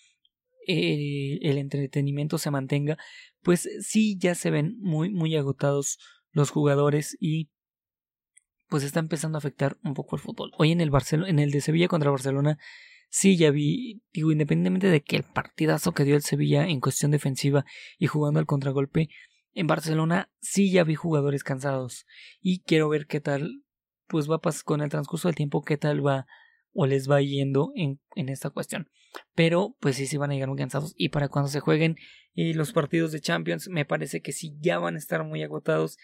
eh, 0.68 1.40
el 1.42 1.58
entretenimiento 1.58 2.38
se 2.38 2.52
mantenga, 2.52 2.98
pues 3.42 3.68
sí 3.82 4.18
ya 4.18 4.36
se 4.36 4.52
ven 4.52 4.78
muy, 4.80 5.10
muy 5.10 5.36
agotados 5.36 6.00
los 6.32 6.50
jugadores 6.50 7.18
y 7.20 7.50
pues 8.70 8.84
está 8.84 9.00
empezando 9.00 9.38
a 9.38 9.40
afectar 9.40 9.78
un 9.84 9.94
poco 9.94 10.16
el 10.16 10.22
fútbol. 10.22 10.52
Hoy 10.58 10.72
en 10.72 10.80
el 10.80 10.90
Barcelona, 10.90 11.30
en 11.30 11.40
el 11.40 11.52
de 11.52 11.60
Sevilla 11.60 11.90
contra 11.90 12.10
Barcelona, 12.10 12.58
sí 13.10 13.36
ya 13.36 13.52
vi, 13.52 14.02
digo, 14.14 14.32
independientemente 14.32 14.88
de 14.88 15.02
que 15.02 15.18
el 15.18 15.24
partidazo 15.24 15.92
que 15.92 16.06
dio 16.06 16.16
el 16.16 16.22
Sevilla 16.22 16.66
en 16.66 16.80
cuestión 16.80 17.12
defensiva 17.12 17.66
y 18.00 18.08
jugando 18.08 18.40
al 18.40 18.46
contragolpe, 18.46 19.10
en 19.54 19.68
Barcelona 19.68 20.32
sí 20.40 20.72
ya 20.72 20.84
vi 20.84 20.96
jugadores 20.96 21.44
cansados 21.44 22.06
y 22.40 22.62
quiero 22.62 22.90
ver 22.90 23.08
qué 23.08 23.22
tal, 23.22 23.64
pues 24.08 24.30
va 24.30 24.36
a 24.36 24.52
con 24.64 24.82
el 24.82 24.90
transcurso 24.90 25.28
del 25.28 25.36
tiempo, 25.36 25.64
qué 25.64 25.78
tal 25.78 26.06
va 26.06 26.26
o 26.74 26.86
les 26.86 27.10
va 27.10 27.22
yendo 27.22 27.72
en, 27.76 28.00
en 28.16 28.30
esta 28.30 28.50
cuestión. 28.50 28.90
Pero 29.36 29.76
pues 29.80 29.98
sí, 29.98 30.08
sí 30.08 30.18
van 30.18 30.32
a 30.32 30.34
llegar 30.34 30.50
muy 30.50 30.58
cansados 30.58 30.94
y 30.96 31.10
para 31.10 31.28
cuando 31.28 31.50
se 31.50 31.60
jueguen 31.60 31.98
eh, 32.34 32.54
los 32.54 32.72
partidos 32.72 33.12
de 33.12 33.20
Champions 33.20 33.68
me 33.68 33.86
parece 33.86 34.22
que 34.22 34.32
sí 34.32 34.56
ya 34.60 34.80
van 34.80 34.96
a 34.96 35.00
estar 35.00 35.24
muy 35.26 35.44
agotados 35.44 35.98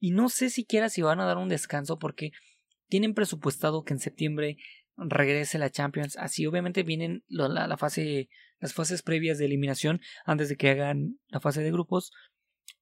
y 0.00 0.12
no 0.12 0.30
sé 0.30 0.48
siquiera 0.48 0.88
si 0.88 1.02
van 1.02 1.20
a 1.20 1.26
dar 1.26 1.36
un 1.36 1.50
descanso 1.50 1.98
porque 1.98 2.30
tienen 2.88 3.14
presupuestado 3.14 3.84
que 3.84 3.92
en 3.92 3.98
septiembre 3.98 4.56
regrese 4.96 5.58
la 5.58 5.70
Champions. 5.70 6.16
Así 6.16 6.46
obviamente 6.46 6.82
vienen 6.82 7.24
la, 7.28 7.76
fase, 7.76 8.28
las 8.60 8.72
fases 8.72 9.02
previas 9.02 9.38
de 9.38 9.46
eliminación 9.46 10.00
antes 10.24 10.48
de 10.48 10.56
que 10.56 10.70
hagan 10.70 11.18
la 11.28 11.40
fase 11.40 11.62
de 11.62 11.72
grupos. 11.72 12.12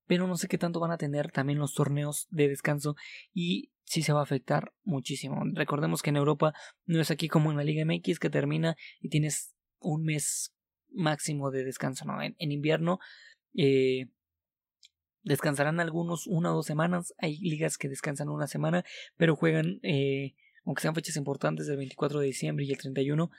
Pero 0.06 0.26
no 0.26 0.36
sé 0.36 0.48
qué 0.48 0.58
tanto 0.58 0.80
van 0.80 0.90
a 0.90 0.98
tener 0.98 1.30
también 1.30 1.58
los 1.58 1.74
torneos 1.74 2.26
de 2.30 2.48
descanso 2.48 2.96
y 3.32 3.70
sí 3.84 4.02
se 4.02 4.12
va 4.12 4.20
a 4.20 4.24
afectar 4.24 4.72
muchísimo. 4.84 5.42
Recordemos 5.52 6.02
que 6.02 6.10
en 6.10 6.16
Europa 6.16 6.52
no 6.86 7.00
es 7.00 7.10
aquí 7.10 7.28
como 7.28 7.50
en 7.50 7.56
la 7.56 7.64
Liga 7.64 7.84
MX 7.84 8.18
que 8.18 8.30
termina 8.30 8.76
y 9.00 9.08
tienes 9.08 9.54
un 9.78 10.04
mes 10.04 10.54
máximo 10.90 11.50
de 11.50 11.64
descanso. 11.64 12.04
¿no? 12.04 12.22
En, 12.22 12.34
invierno 12.38 12.98
eh, 13.54 14.08
descansarán 15.22 15.80
algunos 15.80 16.26
una 16.26 16.52
o 16.52 16.56
dos 16.56 16.66
semanas. 16.66 17.14
Hay 17.18 17.38
ligas 17.38 17.78
que 17.78 17.88
descansan 17.88 18.28
una 18.28 18.46
semana, 18.46 18.84
pero 19.16 19.36
juegan 19.36 19.78
eh, 19.82 20.34
aunque 20.64 20.82
sean 20.82 20.94
fechas 20.94 21.16
importantes 21.16 21.66
del 21.66 21.76
24 21.76 22.20
de 22.20 22.26
diciembre 22.26 22.64
y 22.64 22.70
el 22.70 22.78
31, 22.78 23.30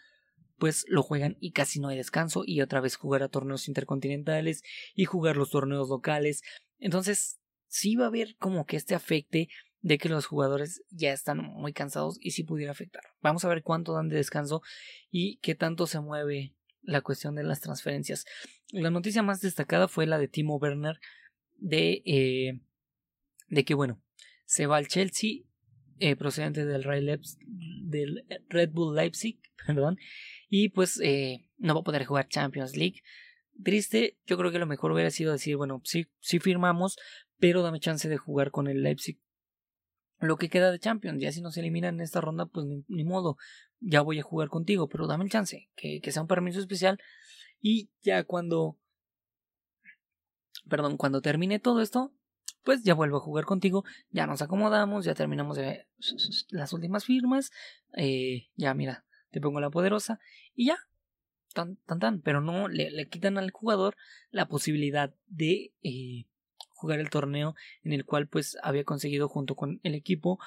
pues 0.58 0.86
lo 0.88 1.04
juegan 1.04 1.38
y 1.40 1.52
casi 1.52 1.80
no 1.80 1.90
hay 1.90 1.98
descanso 1.98 2.44
y 2.46 2.62
otra 2.62 2.82
vez 2.82 2.96
jugar 2.96 3.24
a 3.24 3.30
torneos 3.30 3.68
intercontinentales 3.68 4.64
y 4.96 5.06
jugar 5.06 5.38
los 5.38 5.50
torneos 5.50 5.90
locales. 5.90 6.42
Entonces, 6.80 7.40
sí 7.68 7.96
va 7.96 8.06
a 8.06 8.08
haber 8.08 8.36
como 8.38 8.66
que 8.66 8.78
este 8.78 8.96
afecte 8.96 9.50
de 9.82 9.98
que 9.98 10.10
los 10.10 10.26
jugadores 10.26 10.82
ya 10.90 11.12
están 11.12 11.40
muy 11.40 11.74
cansados 11.74 12.18
y 12.22 12.32
sí 12.32 12.44
pudiera 12.44 12.72
afectar. 12.72 13.04
Vamos 13.22 13.44
a 13.44 13.50
ver 13.50 13.64
cuánto 13.64 13.94
dan 13.94 14.08
de 14.08 14.16
descanso 14.16 14.62
y 15.12 15.38
qué 15.38 15.56
tanto 15.56 15.88
se 15.88 16.00
mueve 16.00 16.56
la 16.82 17.02
cuestión 17.02 17.36
de 17.36 17.44
las 17.44 17.60
transferencias. 17.60 18.26
La 18.72 18.90
noticia 18.90 19.24
más 19.24 19.42
destacada 19.42 19.88
fue 19.88 20.06
la 20.06 20.18
de 20.18 20.28
Timo 20.28 20.58
Werner 20.58 21.00
de, 21.58 22.02
eh, 22.06 22.62
de 23.50 23.66
que 23.66 23.74
bueno, 23.74 24.02
se 24.46 24.68
va 24.68 24.78
al 24.78 24.88
Chelsea 24.88 25.42
eh, 26.00 26.16
procedente 26.16 26.66
del, 26.66 26.84
Red 28.50 28.72
Bull 28.72 28.96
Leipzig, 28.96 29.40
perdón, 29.68 29.98
y 30.50 30.70
pues 30.70 31.00
eh, 31.02 31.50
no 31.58 31.76
va 31.76 31.82
a 31.82 31.84
poder 31.84 32.06
jugar 32.06 32.28
Champions 32.28 32.76
League. 32.76 33.02
Triste, 33.64 34.18
yo 34.26 34.38
creo 34.38 34.52
que 34.52 34.60
lo 34.60 34.66
mejor 34.66 34.92
hubiera 34.92 35.12
sido 35.12 35.32
decir, 35.32 35.58
bueno, 35.58 35.82
sí, 35.84 36.08
sí 36.20 36.40
firmamos, 36.40 36.98
pero 37.38 37.62
dame 37.62 37.80
chance 37.80 38.10
de 38.10 38.18
jugar 38.18 38.52
con 38.52 38.68
el 38.68 38.82
Leipzig 38.82 39.20
lo 40.20 40.38
que 40.38 40.50
queda 40.50 40.72
de 40.72 40.80
Champions. 40.80 41.22
Ya 41.22 41.32
si 41.32 41.42
nos 41.42 41.58
eliminan 41.58 41.96
en 41.96 42.02
esta 42.02 42.22
ronda, 42.22 42.46
pues 42.46 42.66
ni, 42.88 43.04
modo, 43.04 43.38
ya 43.80 44.02
voy 44.02 44.20
a 44.20 44.24
jugar 44.24 44.50
contigo, 44.50 44.88
pero 44.88 45.08
dame 45.08 45.26
el 45.26 45.30
chance, 45.30 45.70
que, 45.76 46.00
que 46.02 46.12
sea 46.12 46.22
un 46.22 46.28
permiso 46.28 46.60
especial. 46.60 47.00
Y 47.62 47.90
ya 48.02 48.24
cuando, 48.24 48.78
perdón, 50.70 50.98
cuando 50.98 51.22
termine 51.22 51.60
todo 51.60 51.82
esto, 51.82 52.14
pues 52.64 52.84
ya 52.84 52.94
vuelvo 52.94 53.18
a 53.18 53.22
jugar 53.22 53.46
contigo, 53.46 53.84
ya 54.12 54.28
nos 54.28 54.42
acomodamos, 54.42 55.06
ya 55.06 55.14
terminamos 55.14 55.58
las 56.50 56.74
últimas 56.74 57.06
firmas, 57.06 57.52
eh, 57.96 58.48
ya 58.56 58.74
mira, 58.74 59.06
te 59.32 59.42
pongo 59.42 59.60
la 59.60 59.70
poderosa 59.70 60.20
y 60.56 60.68
ya, 60.68 60.78
tan 61.54 61.78
tan 61.86 62.00
tan, 62.00 62.22
pero 62.22 62.42
no 62.42 62.68
le, 62.68 62.92
le 62.92 63.08
quitan 63.08 63.38
al 63.38 63.52
jugador 63.52 63.96
la 64.32 64.48
posibilidad 64.48 65.14
de 65.28 65.74
eh, 65.84 66.26
jugar 66.70 67.00
el 67.00 67.10
torneo 67.10 67.56
en 67.84 67.94
el 67.94 68.06
cual 68.06 68.28
pues 68.28 68.58
había 68.62 68.84
conseguido 68.84 69.30
junto 69.30 69.56
con 69.56 69.80
el 69.84 69.96
equipo 69.96 70.40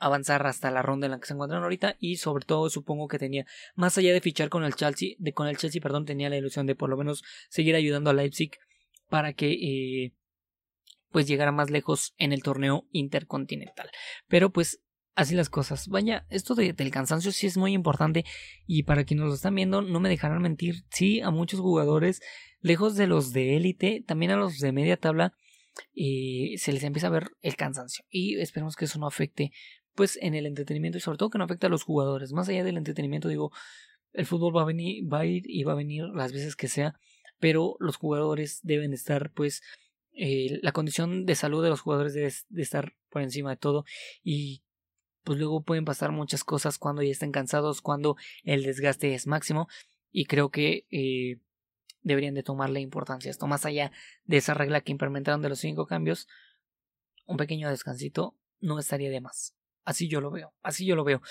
avanzar 0.00 0.46
hasta 0.46 0.70
la 0.70 0.82
ronda 0.82 1.06
en 1.06 1.12
la 1.12 1.20
que 1.20 1.26
se 1.26 1.34
encuentran 1.34 1.62
ahorita 1.62 1.96
y 2.00 2.16
sobre 2.16 2.44
todo 2.44 2.70
supongo 2.70 3.06
que 3.06 3.18
tenía 3.18 3.46
más 3.74 3.96
allá 3.98 4.12
de 4.12 4.20
fichar 4.20 4.48
con 4.48 4.64
el 4.64 4.74
Chelsea 4.74 5.10
de 5.18 5.34
con 5.34 5.46
el 5.46 5.58
Chelsea 5.58 5.80
perdón 5.80 6.06
tenía 6.06 6.30
la 6.30 6.38
ilusión 6.38 6.66
de 6.66 6.74
por 6.74 6.88
lo 6.88 6.96
menos 6.96 7.22
seguir 7.50 7.74
ayudando 7.74 8.10
a 8.10 8.14
Leipzig 8.14 8.52
para 9.08 9.34
que 9.34 9.52
eh, 9.52 10.12
pues 11.10 11.26
llegara 11.26 11.52
más 11.52 11.70
lejos 11.70 12.14
en 12.18 12.32
el 12.32 12.42
torneo 12.42 12.86
intercontinental. 12.92 13.90
Pero 14.28 14.50
pues 14.50 14.80
así 15.14 15.34
las 15.34 15.50
cosas. 15.50 15.88
Vaya, 15.88 16.26
esto 16.30 16.54
de, 16.54 16.72
del 16.72 16.90
cansancio 16.90 17.32
sí 17.32 17.46
es 17.46 17.56
muy 17.56 17.72
importante 17.72 18.24
y 18.66 18.84
para 18.84 19.04
quienes 19.04 19.26
lo 19.26 19.34
están 19.34 19.54
viendo 19.54 19.82
no 19.82 20.00
me 20.00 20.08
dejarán 20.08 20.42
mentir, 20.42 20.84
sí, 20.90 21.20
a 21.20 21.30
muchos 21.30 21.60
jugadores, 21.60 22.20
lejos 22.60 22.96
de 22.96 23.06
los 23.06 23.32
de 23.32 23.56
élite, 23.56 24.02
también 24.06 24.32
a 24.32 24.36
los 24.36 24.58
de 24.58 24.72
media 24.72 24.96
tabla, 24.96 25.34
eh, 25.94 26.54
se 26.56 26.72
les 26.72 26.82
empieza 26.82 27.08
a 27.08 27.10
ver 27.10 27.30
el 27.42 27.56
cansancio 27.56 28.04
y 28.10 28.38
esperemos 28.40 28.76
que 28.76 28.86
eso 28.86 28.98
no 28.98 29.06
afecte 29.06 29.52
pues 29.94 30.18
en 30.20 30.34
el 30.34 30.46
entretenimiento 30.46 30.98
y 30.98 31.00
sobre 31.00 31.18
todo 31.18 31.30
que 31.30 31.38
no 31.38 31.44
afecte 31.44 31.66
a 31.66 31.70
los 31.70 31.82
jugadores. 31.82 32.32
Más 32.32 32.48
allá 32.48 32.64
del 32.64 32.76
entretenimiento 32.76 33.28
digo, 33.28 33.52
el 34.12 34.26
fútbol 34.26 34.56
va 34.56 34.62
a 34.62 34.66
venir, 34.66 35.04
va 35.12 35.20
a 35.20 35.26
ir 35.26 35.42
y 35.46 35.62
va 35.64 35.72
a 35.72 35.76
venir 35.76 36.04
las 36.14 36.32
veces 36.32 36.56
que 36.56 36.68
sea, 36.68 36.94
pero 37.38 37.76
los 37.78 37.96
jugadores 37.96 38.60
deben 38.62 38.92
estar 38.92 39.32
pues 39.32 39.62
eh, 40.22 40.58
la 40.60 40.72
condición 40.72 41.24
de 41.24 41.34
salud 41.34 41.62
de 41.62 41.70
los 41.70 41.80
jugadores 41.80 42.12
debe 42.12 42.30
de 42.50 42.62
estar 42.62 42.92
por 43.08 43.22
encima 43.22 43.48
de 43.48 43.56
todo 43.56 43.86
y 44.22 44.62
pues 45.24 45.38
luego 45.38 45.62
pueden 45.62 45.86
pasar 45.86 46.12
muchas 46.12 46.44
cosas 46.44 46.76
cuando 46.76 47.02
ya 47.02 47.10
estén 47.10 47.32
cansados, 47.32 47.80
cuando 47.80 48.16
el 48.42 48.62
desgaste 48.62 49.14
es 49.14 49.26
máximo 49.26 49.66
y 50.12 50.26
creo 50.26 50.50
que 50.50 50.86
eh, 50.90 51.40
deberían 52.02 52.34
de 52.34 52.42
tomarle 52.42 52.80
importancia 52.80 53.30
esto. 53.30 53.46
Más 53.46 53.64
allá 53.64 53.92
de 54.24 54.36
esa 54.36 54.52
regla 54.52 54.82
que 54.82 54.92
implementaron 54.92 55.40
de 55.40 55.48
los 55.48 55.60
cinco 55.60 55.86
cambios 55.86 56.28
un 57.24 57.38
pequeño 57.38 57.70
descansito 57.70 58.36
no 58.60 58.78
estaría 58.78 59.08
de 59.08 59.22
más. 59.22 59.56
Así 59.84 60.06
yo 60.06 60.20
lo 60.20 60.30
veo 60.30 60.52
así 60.62 60.84
yo 60.84 60.96
lo 60.96 61.04
veo. 61.04 61.22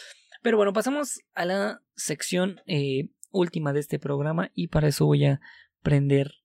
Pero 0.42 0.58
bueno 0.58 0.74
pasamos 0.74 1.20
a 1.34 1.46
la 1.46 1.84
sección 1.96 2.60
eh, 2.66 3.10
última 3.30 3.72
de 3.72 3.82
este 3.82 4.00
programa 4.00 4.50
y 4.56 4.70
para 4.70 4.88
eso 4.88 5.06
voy 5.06 5.26
a 5.26 5.42
prender 5.84 6.39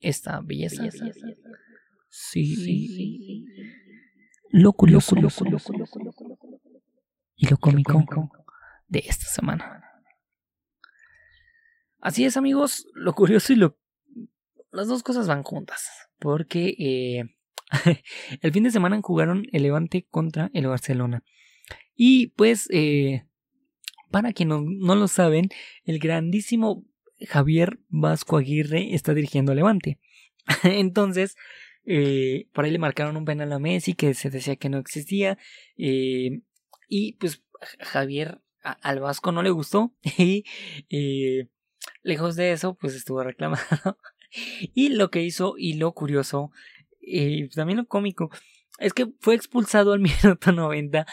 esta 0.00 0.40
belleza. 0.40 0.84
Sí. 2.08 3.44
Lo 4.50 4.72
curioso, 4.72 5.16
y 7.36 7.48
lo 7.48 7.56
cómico 7.58 8.30
de 8.88 9.00
esta 9.06 9.26
semana. 9.26 9.82
Así 12.00 12.24
es, 12.24 12.36
amigos, 12.36 12.86
lo 12.94 13.14
curioso 13.14 13.52
y 13.52 13.56
lo... 13.56 13.78
Las 14.70 14.88
dos 14.88 15.02
cosas 15.02 15.26
van 15.26 15.42
juntas, 15.42 15.90
porque 16.18 16.76
eh, 16.78 17.24
el 18.42 18.52
fin 18.52 18.62
de 18.62 18.70
semana 18.70 19.00
jugaron 19.02 19.44
el 19.52 19.62
Levante 19.62 20.06
contra 20.08 20.50
el 20.54 20.66
Barcelona. 20.66 21.24
Y 21.94 22.28
pues, 22.28 22.68
eh, 22.70 23.26
para 24.10 24.32
quienes 24.32 24.58
no, 24.58 24.64
no 24.64 24.94
lo 24.94 25.08
saben, 25.08 25.48
el 25.84 25.98
grandísimo 25.98 26.84
Javier 27.20 27.78
Vasco 27.88 28.36
Aguirre 28.36 28.94
está 28.94 29.14
dirigiendo 29.14 29.52
a 29.52 29.54
Levante. 29.54 29.98
Entonces, 30.64 31.36
eh, 31.84 32.48
por 32.52 32.64
ahí 32.64 32.70
le 32.70 32.78
marcaron 32.78 33.16
un 33.16 33.24
penal 33.24 33.52
a 33.52 33.58
Messi 33.58 33.94
que 33.94 34.14
se 34.14 34.30
decía 34.30 34.56
que 34.56 34.68
no 34.68 34.78
existía. 34.78 35.38
Eh, 35.76 36.42
y 36.88 37.12
pues 37.14 37.42
Javier 37.80 38.40
al 38.62 39.00
Vasco 39.00 39.32
no 39.32 39.42
le 39.42 39.50
gustó. 39.50 39.94
Y 40.18 40.44
eh, 40.90 41.48
lejos 42.02 42.36
de 42.36 42.52
eso, 42.52 42.74
pues 42.74 42.94
estuvo 42.94 43.22
reclamado. 43.22 43.98
y 44.74 44.90
lo 44.90 45.10
que 45.10 45.22
hizo, 45.22 45.54
y 45.56 45.74
lo 45.74 45.92
curioso, 45.92 46.50
y 47.00 47.48
también 47.50 47.78
lo 47.78 47.86
cómico, 47.86 48.30
es 48.78 48.92
que 48.92 49.12
fue 49.20 49.34
expulsado 49.34 49.92
al 49.92 50.00
minuto 50.00 50.52
90 50.52 51.06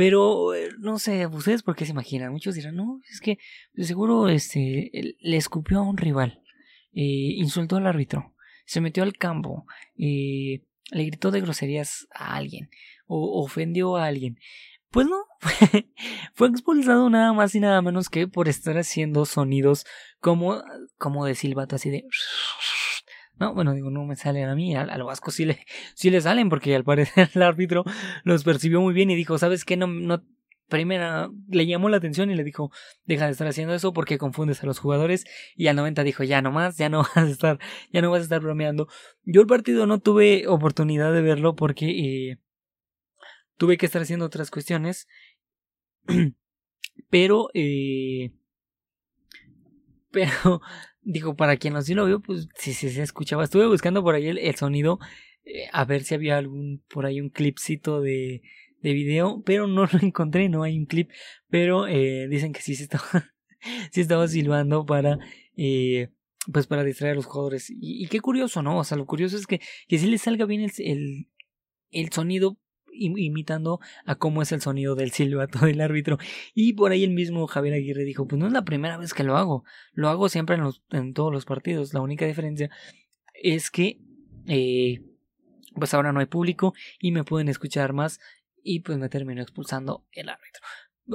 pero 0.00 0.54
eh, 0.54 0.70
no 0.78 0.98
sé, 0.98 1.26
ustedes 1.26 1.62
por 1.62 1.76
qué 1.76 1.84
se 1.84 1.90
imaginan. 1.90 2.32
Muchos 2.32 2.54
dirán, 2.54 2.74
no, 2.74 3.02
es 3.12 3.20
que 3.20 3.36
seguro 3.76 4.30
este, 4.30 4.90
le 5.20 5.36
escupió 5.36 5.80
a 5.80 5.82
un 5.82 5.98
rival, 5.98 6.42
eh, 6.94 7.34
insultó 7.36 7.76
al 7.76 7.86
árbitro, 7.86 8.34
se 8.64 8.80
metió 8.80 9.02
al 9.02 9.18
campo, 9.18 9.66
eh, 9.98 10.64
le 10.90 11.04
gritó 11.04 11.30
de 11.30 11.42
groserías 11.42 12.08
a 12.14 12.34
alguien 12.34 12.70
o 13.08 13.44
ofendió 13.44 13.98
a 13.98 14.06
alguien. 14.06 14.38
Pues 14.88 15.06
no, 15.06 15.18
fue, 16.32 16.48
expulsado 16.48 17.10
nada 17.10 17.34
más 17.34 17.54
y 17.54 17.60
nada 17.60 17.82
menos 17.82 18.08
que 18.08 18.26
por 18.26 18.48
estar 18.48 18.78
haciendo 18.78 19.26
sonidos 19.26 19.84
como, 20.18 20.62
como 20.96 21.26
de 21.26 21.34
silbato, 21.34 21.76
así 21.76 21.90
de... 21.90 22.06
No, 23.40 23.54
bueno, 23.54 23.72
digo, 23.72 23.90
no 23.90 24.04
me 24.04 24.16
salen 24.16 24.50
a 24.50 24.54
mí, 24.54 24.76
al, 24.76 25.02
Vasco 25.02 25.30
sí 25.30 25.46
le, 25.46 25.58
sí 25.94 26.10
le 26.10 26.20
salen, 26.20 26.50
porque 26.50 26.76
al 26.76 26.84
parecer 26.84 27.30
el 27.34 27.42
árbitro 27.42 27.84
los 28.22 28.44
percibió 28.44 28.80
muy 28.82 28.92
bien 28.92 29.10
y 29.10 29.16
dijo, 29.16 29.38
¿sabes 29.38 29.64
qué? 29.64 29.78
No, 29.78 29.86
no, 29.86 30.22
primera 30.68 31.30
le 31.48 31.66
llamó 31.66 31.88
la 31.88 31.96
atención 31.96 32.30
y 32.30 32.34
le 32.34 32.44
dijo, 32.44 32.70
deja 33.06 33.24
de 33.24 33.32
estar 33.32 33.48
haciendo 33.48 33.74
eso 33.74 33.94
porque 33.94 34.18
confundes 34.18 34.62
a 34.62 34.66
los 34.66 34.78
jugadores. 34.78 35.24
Y 35.56 35.66
al 35.66 35.76
90 35.76 36.04
dijo, 36.04 36.22
ya 36.22 36.42
no 36.42 36.52
más, 36.52 36.76
ya 36.76 36.90
no 36.90 36.98
vas 37.16 37.16
a 37.16 37.28
estar, 37.28 37.58
ya 37.92 38.02
no 38.02 38.10
vas 38.10 38.20
a 38.20 38.24
estar 38.24 38.40
bromeando. 38.40 38.88
Yo 39.24 39.40
el 39.40 39.46
partido 39.46 39.86
no 39.86 40.00
tuve 40.00 40.46
oportunidad 40.46 41.12
de 41.12 41.22
verlo 41.22 41.56
porque 41.56 41.88
eh, 41.88 42.38
tuve 43.56 43.78
que 43.78 43.86
estar 43.86 44.02
haciendo 44.02 44.26
otras 44.26 44.50
cuestiones. 44.50 45.08
pero, 47.10 47.48
eh, 47.54 48.32
pero, 50.10 50.60
digo, 51.10 51.34
para 51.36 51.56
quien 51.56 51.74
no 51.74 51.82
sí 51.82 51.94
lo 51.94 52.06
vio, 52.06 52.20
pues 52.20 52.48
sí, 52.56 52.72
sí 52.72 52.90
se 52.90 53.02
escuchaba. 53.02 53.44
Estuve 53.44 53.66
buscando 53.66 54.02
por 54.02 54.14
ahí 54.14 54.28
el, 54.28 54.54
sonido, 54.56 54.98
eh, 55.44 55.68
a 55.72 55.84
ver 55.84 56.04
si 56.04 56.14
había 56.14 56.38
algún, 56.38 56.82
por 56.88 57.06
ahí 57.06 57.20
un 57.20 57.30
clipcito 57.30 58.00
de, 58.00 58.42
de 58.82 58.92
video, 58.92 59.42
pero 59.44 59.66
no 59.66 59.86
lo 59.92 59.98
encontré, 60.00 60.48
no 60.48 60.62
hay 60.62 60.78
un 60.78 60.86
clip, 60.86 61.10
pero 61.48 61.86
eh, 61.86 62.28
dicen 62.28 62.52
que 62.52 62.62
sí 62.62 62.74
se 62.74 62.84
estaba, 62.84 63.32
sí 63.92 64.00
estaba 64.00 64.26
silbando 64.28 64.86
para, 64.86 65.18
eh, 65.56 66.08
pues 66.52 66.66
para 66.66 66.84
distraer 66.84 67.12
a 67.12 67.16
los 67.16 67.26
jugadores. 67.26 67.66
Y, 67.70 68.06
qué 68.08 68.20
curioso, 68.20 68.62
¿no? 68.62 68.78
O 68.78 68.84
sea, 68.84 68.96
lo 68.96 69.06
curioso 69.06 69.36
es 69.36 69.46
que, 69.46 69.60
que 69.88 69.98
sí 69.98 70.06
le 70.06 70.18
salga 70.18 70.46
bien 70.46 70.62
el, 70.62 70.72
el, 70.78 71.28
el 71.90 72.12
sonido 72.12 72.58
imitando 72.92 73.80
a 74.04 74.16
cómo 74.16 74.42
es 74.42 74.52
el 74.52 74.60
sonido 74.60 74.94
del 74.94 75.12
silbato 75.12 75.64
del 75.66 75.80
árbitro. 75.80 76.18
Y 76.54 76.74
por 76.74 76.92
ahí 76.92 77.04
el 77.04 77.10
mismo 77.10 77.46
Javier 77.46 77.74
Aguirre 77.74 78.04
dijo, 78.04 78.26
pues 78.26 78.38
no 78.38 78.46
es 78.46 78.52
la 78.52 78.64
primera 78.64 78.96
vez 78.96 79.14
que 79.14 79.24
lo 79.24 79.36
hago, 79.36 79.64
lo 79.92 80.08
hago 80.08 80.28
siempre 80.28 80.56
en, 80.56 80.62
los, 80.62 80.82
en 80.90 81.14
todos 81.14 81.32
los 81.32 81.44
partidos. 81.44 81.94
La 81.94 82.00
única 82.00 82.26
diferencia 82.26 82.70
es 83.34 83.70
que 83.70 84.00
eh, 84.46 85.02
pues 85.74 85.94
ahora 85.94 86.12
no 86.12 86.20
hay 86.20 86.26
público 86.26 86.74
y 86.98 87.12
me 87.12 87.24
pueden 87.24 87.48
escuchar 87.48 87.92
más 87.92 88.20
y 88.62 88.80
pues 88.80 88.98
me 88.98 89.08
terminó 89.08 89.42
expulsando 89.42 90.04
el 90.12 90.28
árbitro. 90.28 90.62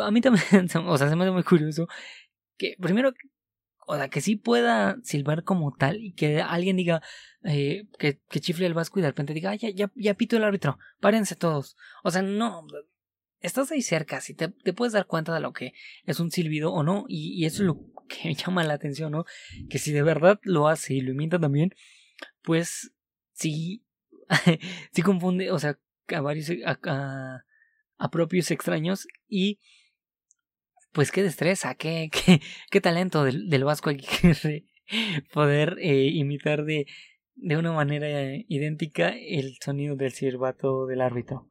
A 0.02 0.12
mí 0.12 0.22
también, 0.22 0.44
o 0.88 0.98
sea, 0.98 1.10
se 1.10 1.16
me 1.16 1.24
hace 1.24 1.32
muy 1.32 1.44
curioso 1.44 1.88
que 2.58 2.76
primero 2.80 3.14
o 3.88 3.96
sea, 3.96 4.10
que 4.10 4.22
sí 4.22 4.36
pueda 4.36 4.98
silbar 5.04 5.44
como 5.44 5.74
tal 5.74 6.04
y 6.04 6.14
que 6.14 6.42
alguien 6.42 6.78
diga 6.78 7.02
eh, 7.44 7.88
que, 8.00 8.20
que, 8.30 8.40
chifle 8.40 8.66
el 8.66 8.74
Vasco 8.74 9.00
y 9.00 9.02
de 9.02 9.10
repente 9.10 9.34
diga, 9.34 9.56
ya, 9.56 9.70
ya, 9.70 9.92
ya 9.96 10.14
pito 10.16 10.38
el 10.38 10.44
árbitro, 10.44 10.78
párense 11.00 11.36
todos. 11.36 11.78
O 12.04 12.12
sea, 12.12 12.22
no, 12.22 12.66
estás 13.42 13.72
ahí 13.72 13.82
cerca, 13.82 14.22
si 14.22 14.34
te, 14.34 14.50
te, 14.50 14.74
puedes 14.74 14.94
dar 14.94 15.06
cuenta 15.06 15.34
de 15.34 15.40
lo 15.40 15.54
que 15.54 15.74
es 16.06 16.20
un 16.20 16.32
silbido 16.32 16.74
o 16.74 16.84
no, 16.84 17.06
y, 17.08 17.34
y, 17.34 17.46
eso 17.46 17.64
es 17.64 17.68
lo 17.68 17.80
que 18.08 18.34
llama 18.36 18.64
la 18.64 18.74
atención, 18.74 19.12
¿no? 19.12 19.26
Que 19.70 19.80
si 19.80 19.92
de 19.92 20.04
verdad 20.04 20.40
lo 20.44 20.68
hace 20.68 20.96
y 20.96 21.02
lo 21.02 21.12
imita 21.12 21.40
también, 21.40 21.74
pues 22.42 22.92
sí, 23.34 23.84
sí 24.92 25.02
confunde, 25.02 25.52
o 25.52 25.60
sea, 25.60 25.80
a 26.08 26.22
varios, 26.22 26.52
a, 26.66 27.44
a 27.98 28.12
propios 28.12 28.52
extraños 28.52 29.08
y 29.28 29.60
pues 30.96 31.12
qué 31.12 31.24
destreza, 31.24 31.76
qué, 31.76 32.10
qué, 32.10 32.42
qué 32.72 32.82
talento 32.82 33.26
del, 33.26 33.50
del 33.50 33.66
Vasco 33.66 33.90
Aguirre 33.90 34.66
poder 35.34 35.78
eh, 35.80 36.06
imitar 36.06 36.64
de, 36.64 36.88
de 37.36 37.58
una 37.58 37.74
manera 37.74 38.08
idéntica 38.48 39.10
el 39.10 39.58
sonido 39.62 39.98
del 39.98 40.14
silbato 40.14 40.88
del 40.88 41.02
árbitro. 41.02 41.50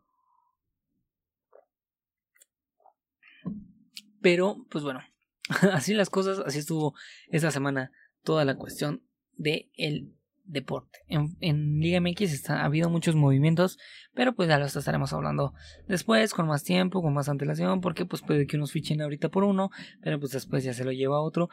Pero, 4.23 4.65
pues 4.71 4.83
bueno, 4.83 5.01
así 5.73 5.93
las 5.93 6.09
cosas, 6.09 6.39
así 6.39 6.61
estuvo 6.61 6.95
esta 7.29 7.51
semana 7.51 7.93
toda 8.23 8.47
la 8.47 8.57
cuestión 8.57 9.03
de 9.37 9.71
el 9.75 10.15
deporte. 10.45 11.01
En, 11.09 11.37
en 11.41 11.81
Liga 11.81 12.01
MX 12.01 12.33
está, 12.33 12.61
ha 12.61 12.65
habido 12.67 12.91
muchos 12.91 13.15
movimientos, 13.15 13.79
pero 14.15 14.35
pues 14.35 14.49
ya 14.49 14.59
los 14.59 14.77
estaremos 14.77 15.13
hablando 15.13 15.55
después, 15.89 16.33
con 16.35 16.47
más 16.47 16.63
tiempo, 16.63 17.03
con 17.03 17.15
más 17.15 17.29
antelación, 17.29 17.81
porque 17.81 18.05
pues 18.05 18.23
puede 18.23 18.47
que 18.47 18.57
unos 18.57 18.73
fichen 18.73 19.01
ahorita 19.01 19.31
por 19.31 19.45
uno, 19.45 19.71
pero 20.03 20.21
pues 20.21 20.33
después 20.33 20.65
ya 20.65 20.75
se 20.75 20.85
lo 20.85 20.93
lleva 20.93 21.21
otro 21.21 21.49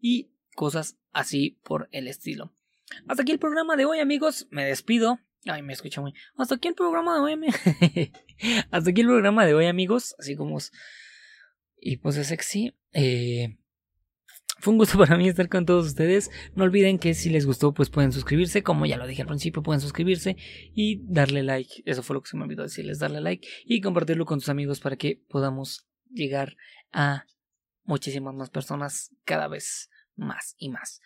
y 0.00 0.30
cosas 0.54 0.96
así 1.12 1.58
por 1.62 1.88
el 1.92 2.08
estilo. 2.08 2.52
Hasta 3.08 3.22
aquí 3.22 3.32
el 3.32 3.38
programa 3.38 3.76
de 3.76 3.84
hoy, 3.84 3.98
amigos. 3.98 4.46
Me 4.50 4.64
despido. 4.64 5.18
Ay, 5.44 5.62
me 5.62 5.72
escucha 5.72 6.00
muy. 6.00 6.14
Hasta 6.36 6.54
aquí 6.56 6.68
el 6.68 6.74
programa 6.74 7.16
de 7.16 7.20
hoy. 7.20 7.46
Hasta 8.70 8.90
aquí 8.90 9.00
el 9.00 9.08
programa 9.08 9.44
de 9.44 9.54
hoy, 9.54 9.66
amigos. 9.66 10.14
Así 10.18 10.36
como. 10.36 10.58
Y 11.80 11.96
pues 11.96 12.16
es 12.16 12.28
sexy. 12.28 12.76
Eh 12.92 13.56
fue 14.58 14.72
un 14.72 14.78
gusto 14.78 14.98
para 14.98 15.16
mí 15.16 15.28
estar 15.28 15.48
con 15.48 15.66
todos 15.66 15.86
ustedes. 15.86 16.30
No 16.54 16.64
olviden 16.64 16.98
que 16.98 17.14
si 17.14 17.30
les 17.30 17.46
gustó, 17.46 17.72
pues 17.72 17.90
pueden 17.90 18.12
suscribirse. 18.12 18.62
Como 18.62 18.86
ya 18.86 18.96
lo 18.96 19.06
dije 19.06 19.22
al 19.22 19.28
principio, 19.28 19.62
pueden 19.62 19.80
suscribirse 19.80 20.36
y 20.74 21.02
darle 21.04 21.42
like. 21.42 21.82
Eso 21.84 22.02
fue 22.02 22.14
lo 22.14 22.22
que 22.22 22.30
se 22.30 22.36
me 22.36 22.44
olvidó 22.44 22.62
decirles, 22.62 22.98
darle 22.98 23.20
like 23.20 23.46
y 23.64 23.80
compartirlo 23.80 24.24
con 24.24 24.38
tus 24.38 24.48
amigos 24.48 24.80
para 24.80 24.96
que 24.96 25.22
podamos 25.28 25.86
llegar 26.10 26.56
a 26.92 27.26
muchísimas 27.84 28.34
más 28.34 28.50
personas 28.50 29.14
cada 29.24 29.48
vez 29.48 29.90
más 30.16 30.54
y 30.58 30.70
más. 30.70 31.00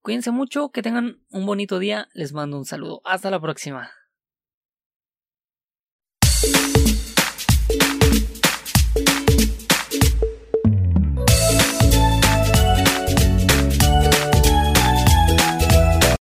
Cuídense 0.00 0.30
mucho, 0.30 0.70
que 0.70 0.82
tengan 0.82 1.20
un 1.30 1.46
bonito 1.46 1.78
día. 1.80 2.08
Les 2.14 2.32
mando 2.32 2.56
un 2.56 2.64
saludo. 2.64 3.02
Hasta 3.04 3.30
la 3.30 3.40
próxima. 3.40 3.90